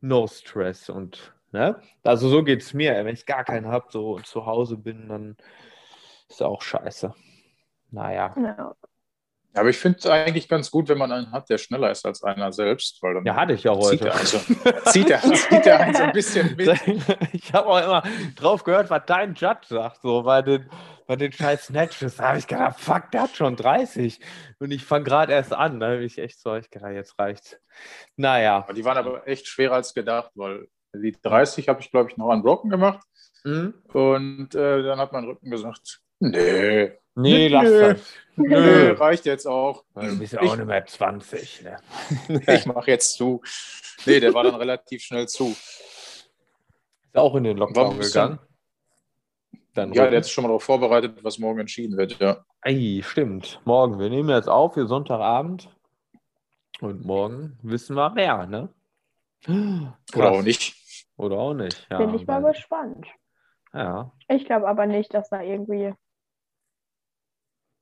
no 0.00 0.26
stress 0.26 0.90
und 0.90 1.32
ne? 1.52 1.80
Also 2.02 2.28
so 2.28 2.42
geht 2.42 2.62
es 2.62 2.74
mir. 2.74 2.92
Wenn 3.04 3.14
ich 3.14 3.24
gar 3.24 3.44
keinen 3.44 3.68
habe, 3.68 3.86
so 3.90 4.18
zu 4.20 4.46
Hause 4.46 4.76
bin, 4.76 5.08
dann 5.08 5.36
ist 6.28 6.42
auch 6.42 6.60
scheiße. 6.60 7.14
Naja. 7.92 8.34
Ja. 8.36 8.74
Aber 9.54 9.70
ich 9.70 9.78
finde 9.78 9.98
es 10.00 10.06
eigentlich 10.06 10.48
ganz 10.48 10.70
gut, 10.70 10.88
wenn 10.88 10.98
man 10.98 11.12
einen 11.12 11.30
hat, 11.32 11.48
der 11.48 11.56
schneller 11.56 11.90
ist 11.90 12.04
als 12.04 12.22
einer 12.22 12.52
selbst, 12.52 13.02
weil 13.02 13.14
dann 13.14 13.24
Ja, 13.24 13.36
hatte 13.36 13.54
ich 13.54 13.62
ja 13.62 13.72
zieht 13.80 14.02
heute. 14.02 14.08
er, 14.08 14.14
also, 14.16 14.38
zieht, 14.90 15.08
er, 15.10 15.20
zieht 15.32 15.66
er 15.66 15.80
einen 15.80 15.94
so 15.94 16.02
ein 16.02 16.12
bisschen 16.12 16.56
mit. 16.56 16.68
Ich 17.32 17.54
habe 17.54 17.68
auch 17.68 17.78
immer 17.82 18.02
drauf 18.34 18.64
gehört, 18.64 18.90
was 18.90 19.02
dein 19.06 19.34
Judge 19.34 19.68
sagt, 19.68 20.02
so 20.02 20.24
bei 20.24 20.42
den, 20.42 20.68
bei 21.06 21.16
den 21.16 21.32
scheiß 21.32 21.66
Snatches. 21.66 22.18
Habe 22.20 22.38
ich 22.38 22.46
gedacht, 22.46 22.78
fuck, 22.80 23.10
der 23.12 23.22
hat 23.22 23.36
schon 23.36 23.56
30. 23.56 24.20
Und 24.58 24.70
ich 24.70 24.84
fange 24.84 25.04
gerade 25.04 25.32
erst 25.32 25.52
an. 25.52 25.80
Da 25.80 25.86
habe 25.90 26.04
ich 26.04 26.18
echt 26.18 26.40
so, 26.40 26.54
ich 26.56 26.70
gedacht, 26.70 26.92
jetzt 26.92 27.18
reicht's. 27.18 27.56
Naja. 28.16 28.58
Aber 28.58 28.72
Die 28.74 28.84
waren 28.84 28.98
aber 28.98 29.26
echt 29.26 29.46
schwerer 29.46 29.74
als 29.76 29.94
gedacht, 29.94 30.30
weil 30.34 30.68
die 30.94 31.16
30 31.20 31.68
habe 31.68 31.80
ich, 31.80 31.90
glaube 31.90 32.10
ich, 32.10 32.16
noch 32.16 32.30
an 32.30 32.42
Broken 32.42 32.70
gemacht. 32.70 33.06
Hm? 33.44 33.74
Und 33.92 34.54
äh, 34.54 34.82
dann 34.82 34.98
hat 34.98 35.12
mein 35.12 35.24
Rücken 35.24 35.50
gesagt, 35.50 36.00
nee, 36.20 36.92
Nee, 37.18 37.48
lass 37.48 37.64
das. 37.70 38.00
nö, 38.36 38.48
Nö. 38.48 38.92
reicht 38.92 39.24
jetzt 39.24 39.46
auch. 39.46 39.84
Weil 39.94 40.10
Du 40.10 40.18
bist 40.18 40.34
ja 40.34 40.40
auch 40.42 40.54
nicht 40.56 40.66
mehr 40.66 40.84
20. 40.84 41.62
Ne? 41.62 41.78
Ich 42.54 42.66
mache 42.66 42.90
jetzt 42.90 43.14
zu. 43.14 43.40
Nee, 44.04 44.20
der 44.20 44.34
war 44.34 44.44
dann 44.44 44.54
relativ 44.56 45.02
schnell 45.02 45.26
zu. 45.26 45.48
Ist 45.50 46.28
auch 47.14 47.34
in 47.36 47.44
den 47.44 47.56
Lockdown 47.56 47.98
gegangen. 47.98 48.38
Dann 49.76 49.92
Ja, 49.92 50.02
Rücken. 50.02 50.10
der 50.12 50.18
hat 50.18 50.24
sich 50.24 50.32
schon 50.32 50.42
mal 50.42 50.48
darauf 50.48 50.64
vorbereitet, 50.64 51.22
was 51.22 51.38
morgen 51.38 51.60
entschieden 51.60 51.96
wird. 51.96 52.18
Ja. 52.18 52.44
Ei, 52.62 53.00
stimmt. 53.04 53.60
Morgen. 53.64 53.98
Wir 53.98 54.08
nehmen 54.10 54.28
jetzt 54.30 54.48
auf, 54.48 54.74
hier 54.74 54.86
Sonntagabend. 54.86 55.68
Und 56.80 57.04
morgen 57.04 57.58
wissen 57.62 57.94
wir 57.96 58.10
mehr, 58.10 58.46
ne? 58.46 58.68
Oder 59.48 59.94
Krass. 60.12 60.36
auch 60.38 60.42
nicht. 60.42 60.74
Oder 61.16 61.36
auch 61.38 61.54
nicht. 61.54 61.86
Ja, 61.90 61.98
Bin 61.98 62.14
ich 62.14 62.26
mal 62.26 62.42
gespannt. 62.42 63.06
ja. 63.72 64.12
Ich 64.28 64.44
glaube 64.44 64.68
aber 64.68 64.86
nicht, 64.86 65.14
dass 65.14 65.28
da 65.30 65.40
irgendwie 65.40 65.94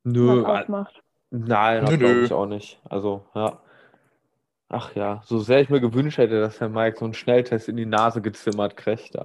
Nö, 0.04 0.42
was 0.44 0.62
ausmacht. 0.62 1.02
Nein, 1.30 1.84
das 1.86 1.98
glaube 1.98 2.20
ich 2.24 2.32
auch 2.32 2.46
nicht. 2.46 2.80
Also, 2.88 3.26
ja. 3.34 3.60
Ach 4.76 4.92
ja, 4.96 5.22
so 5.24 5.38
sehr 5.38 5.60
ich 5.60 5.68
mir 5.68 5.80
gewünscht 5.80 6.18
hätte, 6.18 6.40
dass 6.40 6.60
Herr 6.60 6.68
Mike 6.68 6.96
so 6.98 7.04
einen 7.04 7.14
Schnelltest 7.14 7.68
in 7.68 7.76
die 7.76 7.86
Nase 7.86 8.20
gezimmert 8.20 8.76
kriegt. 8.76 9.16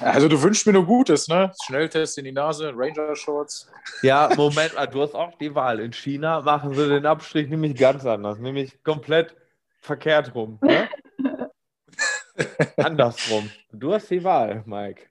Also 0.00 0.28
du 0.28 0.40
wünschst 0.42 0.66
mir 0.66 0.72
nur 0.72 0.86
Gutes, 0.86 1.28
ne? 1.28 1.52
Schnelltest 1.66 2.16
in 2.16 2.24
die 2.24 2.32
Nase, 2.32 2.72
Ranger-Shorts. 2.74 3.70
ja, 4.00 4.30
Moment 4.34 4.72
du 4.92 5.02
hast 5.02 5.14
auch 5.14 5.36
die 5.36 5.54
Wahl. 5.54 5.80
In 5.80 5.92
China 5.92 6.40
machen 6.40 6.72
sie 6.72 6.88
den 6.88 7.04
Abstrich 7.04 7.50
nämlich 7.50 7.76
ganz 7.76 8.06
anders, 8.06 8.38
nämlich 8.38 8.82
komplett 8.82 9.36
verkehrt 9.80 10.34
rum. 10.34 10.58
Ne? 10.62 10.88
Andersrum. 12.78 13.50
Du 13.72 13.92
hast 13.92 14.10
die 14.10 14.24
Wahl, 14.24 14.62
Mike. 14.64 15.02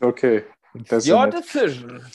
Okay. 0.00 0.44
Das 0.74 1.04
ist 1.04 1.10
Your 1.10 1.26
decision. 1.26 2.06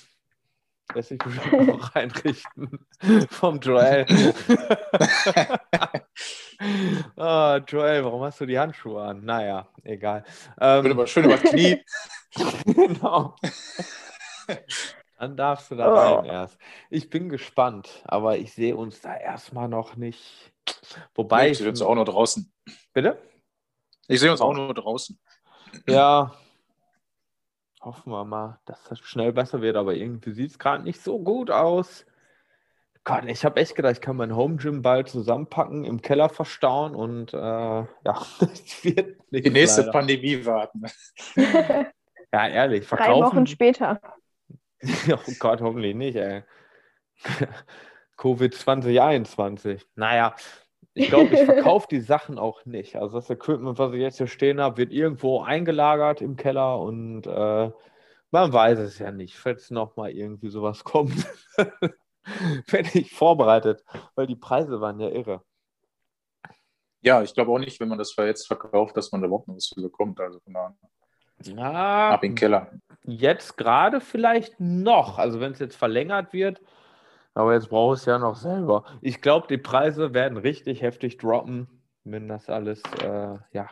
Lässt 0.94 1.10
sich 1.10 1.18
bestimmt 1.18 1.70
auch 1.72 1.92
einrichten 1.96 2.86
vom 3.30 3.60
Joel. 3.60 4.06
Ah, 7.18 7.60
Joel, 7.68 8.06
warum 8.06 8.22
hast 8.24 8.40
du 8.40 8.46
die 8.46 8.58
Handschuhe 8.58 9.02
an? 9.04 9.26
Naja, 9.26 9.68
egal. 9.84 10.24
Schön 10.58 10.86
Ähm, 10.86 10.86
über, 10.92 11.08
schön 11.08 11.26
über 11.26 11.38
Knie. 11.38 11.84
genau. 12.66 13.36
Dann 15.18 15.36
darfst 15.36 15.72
du 15.72 15.76
da 15.76 15.92
Oh. 15.92 16.16
rein 16.20 16.26
erst. 16.26 16.58
Ich 16.90 17.10
bin 17.10 17.28
gespannt, 17.28 18.02
aber 18.06 18.38
ich 18.38 18.54
sehe 18.54 18.78
uns 18.78 19.02
da 19.02 19.16
erstmal 19.18 19.68
noch 19.68 19.98
nicht. 19.98 20.54
Wobei 21.16 21.50
ich 21.50 21.58
sehe 21.58 21.68
uns 21.70 21.82
auch 21.82 21.96
nur 21.96 22.06
draußen. 22.06 22.50
Bitte? 22.94 23.22
Ich 24.08 24.20
sehe 24.22 24.32
uns 24.32 24.40
auch 24.42 24.54
nur 24.54 24.74
draußen. 24.74 25.20
Ja. 25.88 26.34
Hoffen 27.84 28.12
wir 28.12 28.24
mal, 28.24 28.60
dass 28.66 28.84
das 28.86 29.00
schnell 29.00 29.34
besser 29.34 29.62
wird, 29.62 29.76
aber 29.76 29.94
irgendwie 29.94 30.32
sieht 30.32 30.52
es 30.52 30.60
gerade 30.60 30.84
nicht 30.84 31.02
so 31.02 31.20
gut 31.20 31.52
aus. 31.52 32.06
Gott, 33.04 33.26
ich 33.26 33.44
habe 33.44 33.60
echt 33.60 33.76
gedacht, 33.76 33.94
ich 33.94 34.02
kann 34.02 34.16
mein 34.16 34.36
Home 34.36 34.56
Gym 34.56 34.82
bald 34.82 35.10
zusammenpacken, 35.10 35.84
im 35.84 36.02
Keller 36.02 36.30
verstauen 36.30 36.96
und 36.96 37.34
äh, 37.34 37.38
ja, 37.38 37.88
das 38.40 38.84
wird 38.84 39.32
nicht. 39.32 39.46
Die 39.46 39.50
nächste 39.50 39.84
Pandemie 39.92 40.46
warten. 40.46 40.84
Ja, 42.34 42.48
ehrlich, 42.48 42.88
Drei 42.88 42.98
verkaufen. 42.98 43.38
Wochen 43.38 43.48
später. 43.48 44.02
oh 45.12 45.32
Gott, 45.38 45.62
hoffentlich 45.62 45.96
nicht, 45.96 46.16
ey. 46.16 46.42
Covid 48.18 48.56
2021. 48.56 49.86
Naja, 49.94 50.36
ich 50.94 51.08
glaube, 51.10 51.34
ich 51.34 51.44
verkaufe 51.46 51.88
die 51.90 52.02
Sachen 52.02 52.38
auch 52.38 52.66
nicht. 52.66 52.96
Also 52.96 53.18
das 53.18 53.30
Equipment, 53.30 53.78
was 53.80 53.94
ich 53.94 54.00
jetzt 54.02 54.18
hier 54.18 54.28
stehen 54.28 54.62
habe, 54.62 54.78
wird 54.78 54.92
irgendwo 54.92 55.42
eingelagert 55.42 56.22
im 56.22 56.36
Keller 56.36 56.80
und 56.80 57.26
äh, 57.26 57.72
man 58.32 58.54
weiß 58.54 58.80
es 58.80 59.00
ja 59.00 59.12
nicht, 59.12 59.38
falls 59.38 59.72
nochmal 59.72 60.12
irgendwie 60.12 60.50
sowas 60.50 60.84
kommt. 60.84 61.26
Werde 62.68 62.90
ich 62.94 63.12
vorbereitet, 63.14 63.84
weil 64.16 64.28
die 64.28 64.36
Preise 64.36 64.80
waren 64.82 65.00
ja 65.00 65.10
irre. 65.10 65.44
Ja, 67.02 67.22
ich 67.22 67.34
glaube 67.34 67.52
auch 67.52 67.60
nicht, 67.60 67.80
wenn 67.80 67.90
man 67.90 67.98
das 67.98 68.16
jetzt 68.16 68.48
verkauft, 68.48 68.96
dass 68.96 69.12
man 69.12 69.22
da 69.22 69.28
überhaupt 69.28 69.48
noch 69.50 69.56
was 69.56 69.68
für 69.68 69.82
bekommt. 69.82 70.20
Also 70.22 70.40
von 70.40 70.54
daher. 70.54 70.76
Ja, 71.44 72.10
Ab 72.12 72.24
in 72.24 72.32
den 72.32 72.36
Keller. 72.36 72.72
jetzt 73.04 73.58
gerade 73.58 74.00
vielleicht 74.00 74.60
noch. 74.60 75.18
Also 75.18 75.42
wenn 75.42 75.52
es 75.52 75.60
jetzt 75.60 75.76
verlängert 75.76 76.32
wird, 76.32 76.62
aber 77.34 77.54
jetzt 77.54 77.70
brauche 77.70 77.96
ich 77.96 78.02
es 78.02 78.06
ja 78.06 78.20
noch 78.20 78.36
selber. 78.36 78.84
Ich 79.02 79.22
glaube, 79.22 79.48
die 79.48 79.58
Preise 79.58 80.14
werden 80.14 80.38
richtig 80.38 80.82
heftig 80.82 81.18
droppen, 81.18 81.68
wenn 82.04 82.28
das 82.28 82.50
alles, 82.50 82.82
äh, 83.02 83.38
ja, 83.52 83.70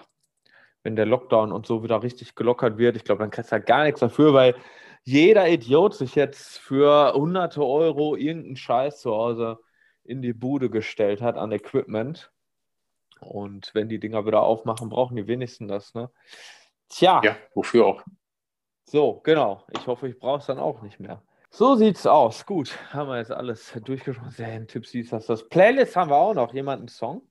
wenn 0.84 0.96
der 0.96 1.06
Lockdown 1.06 1.52
und 1.52 1.66
so 1.68 1.84
wieder 1.84 2.02
richtig 2.04 2.36
gelockert 2.36 2.78
wird. 2.78 2.96
Ich 2.96 3.04
glaube, 3.04 3.20
dann 3.20 3.32
kriegst 3.32 3.52
du 3.52 3.54
halt 3.54 3.66
gar 3.66 3.84
nichts 3.84 4.00
dafür, 4.00 4.34
weil 4.34 4.56
jeder 5.04 5.48
Idiot 5.50 5.96
sich 5.96 6.16
jetzt 6.16 6.60
für 6.60 7.14
hunderte 7.14 7.64
Euro 7.64 8.16
irgendeinen 8.16 8.56
Scheiß 8.56 9.02
zu 9.02 9.12
Hause 9.12 9.60
in 10.04 10.22
die 10.22 10.34
Bude 10.34 10.70
gestellt 10.70 11.22
hat 11.22 11.38
an 11.38 11.52
Equipment. 11.52 12.32
Und 13.20 13.72
wenn 13.76 13.90
die 13.90 14.00
Dinger 14.00 14.26
wieder 14.26 14.42
aufmachen, 14.42 14.90
brauchen 14.90 15.16
die 15.16 15.28
wenigsten 15.28 15.68
das, 15.68 15.94
ne? 15.94 16.10
Tja, 16.90 17.22
Ja, 17.24 17.38
wofür 17.54 17.86
auch? 17.86 18.04
so, 18.86 19.22
genau. 19.24 19.66
Ich 19.72 19.88
hoffe, 19.88 20.08
ich 20.08 20.20
brauche 20.20 20.40
es 20.40 20.48
dann 20.48 20.60
auch 20.60 20.82
nicht 20.82 21.00
mehr. 21.00 21.22
So 21.54 21.76
sieht's 21.76 22.08
aus. 22.08 22.46
Gut, 22.46 22.78
haben 22.92 23.10
wir 23.10 23.18
jetzt 23.18 23.32
alles 23.32 23.74
durchgesprochen. 23.84 24.32
Serientipps, 24.32 24.92
dies, 24.92 25.10
das, 25.10 25.26
das. 25.26 25.50
Playlist 25.50 25.98
haben 25.98 26.10
wir 26.10 26.16
auch 26.16 26.34
noch. 26.34 26.54
Jemand 26.54 26.80
einen 26.80 26.88
Song? 26.88 27.24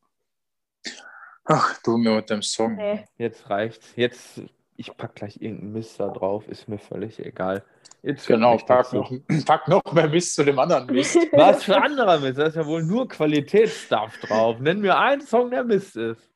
Ach, 1.45 1.81
du 1.83 1.97
mir 1.97 2.17
mit 2.17 2.29
dem 2.29 2.43
Song. 2.43 2.77
Nee. 2.77 3.07
Jetzt 3.17 3.49
reicht's. 3.49 3.93
Jetzt, 3.97 4.43
ich 4.77 4.95
pack 4.95 5.15
gleich 5.15 5.41
irgendeinen 5.41 5.73
Mist 5.73 5.99
da 5.99 6.09
drauf. 6.09 6.47
Ist 6.49 6.69
mir 6.69 6.79
völlig 6.79 7.19
egal. 7.19 7.65
Jetzt 8.03 8.27
Genau, 8.27 8.59
pack 8.59 8.93
noch, 8.93 9.11
pack 9.47 9.69
noch 9.69 9.83
mehr 9.91 10.09
Mist 10.09 10.35
zu 10.35 10.45
dem 10.45 10.59
anderen 10.59 10.87
Mist. 10.87 11.17
Was 11.33 11.65
für 11.65 11.81
anderer 11.81 12.21
Mist? 12.21 12.39
Da 12.39 12.45
ist 12.45 12.57
ja 12.57 12.67
wohl 12.67 12.83
nur 12.83 13.09
Qualitätsstuff 13.09 14.19
drauf. 14.19 14.59
Nenn 14.61 14.81
mir 14.81 14.99
einen 14.99 15.23
Song, 15.23 15.51
der 15.51 15.65
Mist 15.65 15.97
ist. 15.97 16.31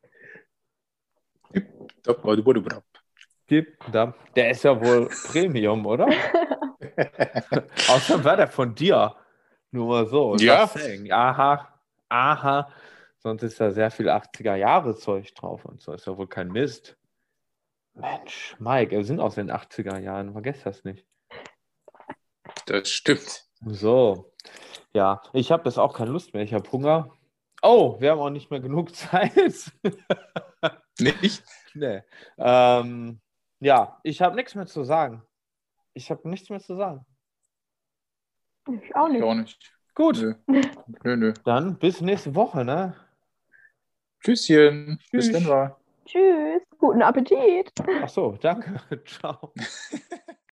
Gib 3.46 3.76
da. 3.92 4.14
Der 4.36 4.50
ist 4.50 4.64
ja 4.64 4.80
wohl 4.80 5.08
Premium, 5.26 5.84
oder? 5.86 6.06
Außer 7.88 8.24
war 8.24 8.36
der 8.36 8.48
von 8.48 8.74
dir. 8.74 9.14
Nur 9.70 9.88
mal 9.88 10.06
so. 10.06 10.36
Ja. 10.36 10.70
Aha. 11.10 11.68
Aha. 12.08 12.70
Sonst 13.18 13.42
ist 13.42 13.60
da 13.60 13.70
sehr 13.70 13.90
viel 13.90 14.08
80er-Jahre-Zeug 14.08 15.34
drauf 15.34 15.64
und 15.64 15.80
so. 15.80 15.92
Ist 15.92 16.06
ja 16.06 16.16
wohl 16.16 16.28
kein 16.28 16.48
Mist. 16.48 16.96
Mensch, 17.94 18.56
Mike, 18.58 18.90
wir 18.90 19.04
sind 19.04 19.20
aus 19.20 19.36
den 19.36 19.50
80er 19.50 19.98
Jahren. 19.98 20.32
Vergesst 20.32 20.66
das 20.66 20.84
nicht. 20.84 21.06
Das 22.66 22.88
stimmt. 22.88 23.44
So. 23.64 24.32
Ja, 24.92 25.22
ich 25.32 25.50
habe 25.50 25.68
jetzt 25.68 25.78
auch 25.78 25.94
keine 25.94 26.10
Lust 26.10 26.34
mehr. 26.34 26.42
Ich 26.42 26.54
habe 26.54 26.70
Hunger. 26.70 27.10
Oh, 27.62 27.98
wir 28.00 28.10
haben 28.10 28.20
auch 28.20 28.30
nicht 28.30 28.50
mehr 28.50 28.60
genug 28.60 28.94
Zeit. 28.94 29.72
Nicht? 30.98 31.42
nee. 31.74 32.02
Ähm, 32.36 33.20
ja, 33.64 33.98
ich 34.02 34.22
habe 34.22 34.36
nichts 34.36 34.54
mehr 34.54 34.66
zu 34.66 34.84
sagen. 34.84 35.22
Ich 35.94 36.10
habe 36.10 36.28
nichts 36.28 36.50
mehr 36.50 36.60
zu 36.60 36.76
sagen. 36.76 37.06
Ich 38.82 38.94
auch 38.96 39.08
Ich 39.08 39.12
nicht. 39.14 39.22
auch 39.22 39.34
nicht. 39.34 39.72
Gut, 39.94 40.16
Nö. 40.16 40.34
Nö, 41.04 41.16
nö. 41.16 41.34
dann 41.44 41.78
bis 41.78 42.00
nächste 42.00 42.34
Woche, 42.34 42.64
ne? 42.64 42.94
Tschüsschen. 44.22 44.98
Bis 45.12 45.26
Tschüss. 45.26 45.32
dann 45.32 45.46
war. 45.48 45.80
Tschüss. 46.06 46.62
Guten 46.78 47.02
Appetit. 47.02 47.72
Ach 48.02 48.08
so, 48.08 48.32
danke. 48.40 48.80
Ciao. 49.06 49.52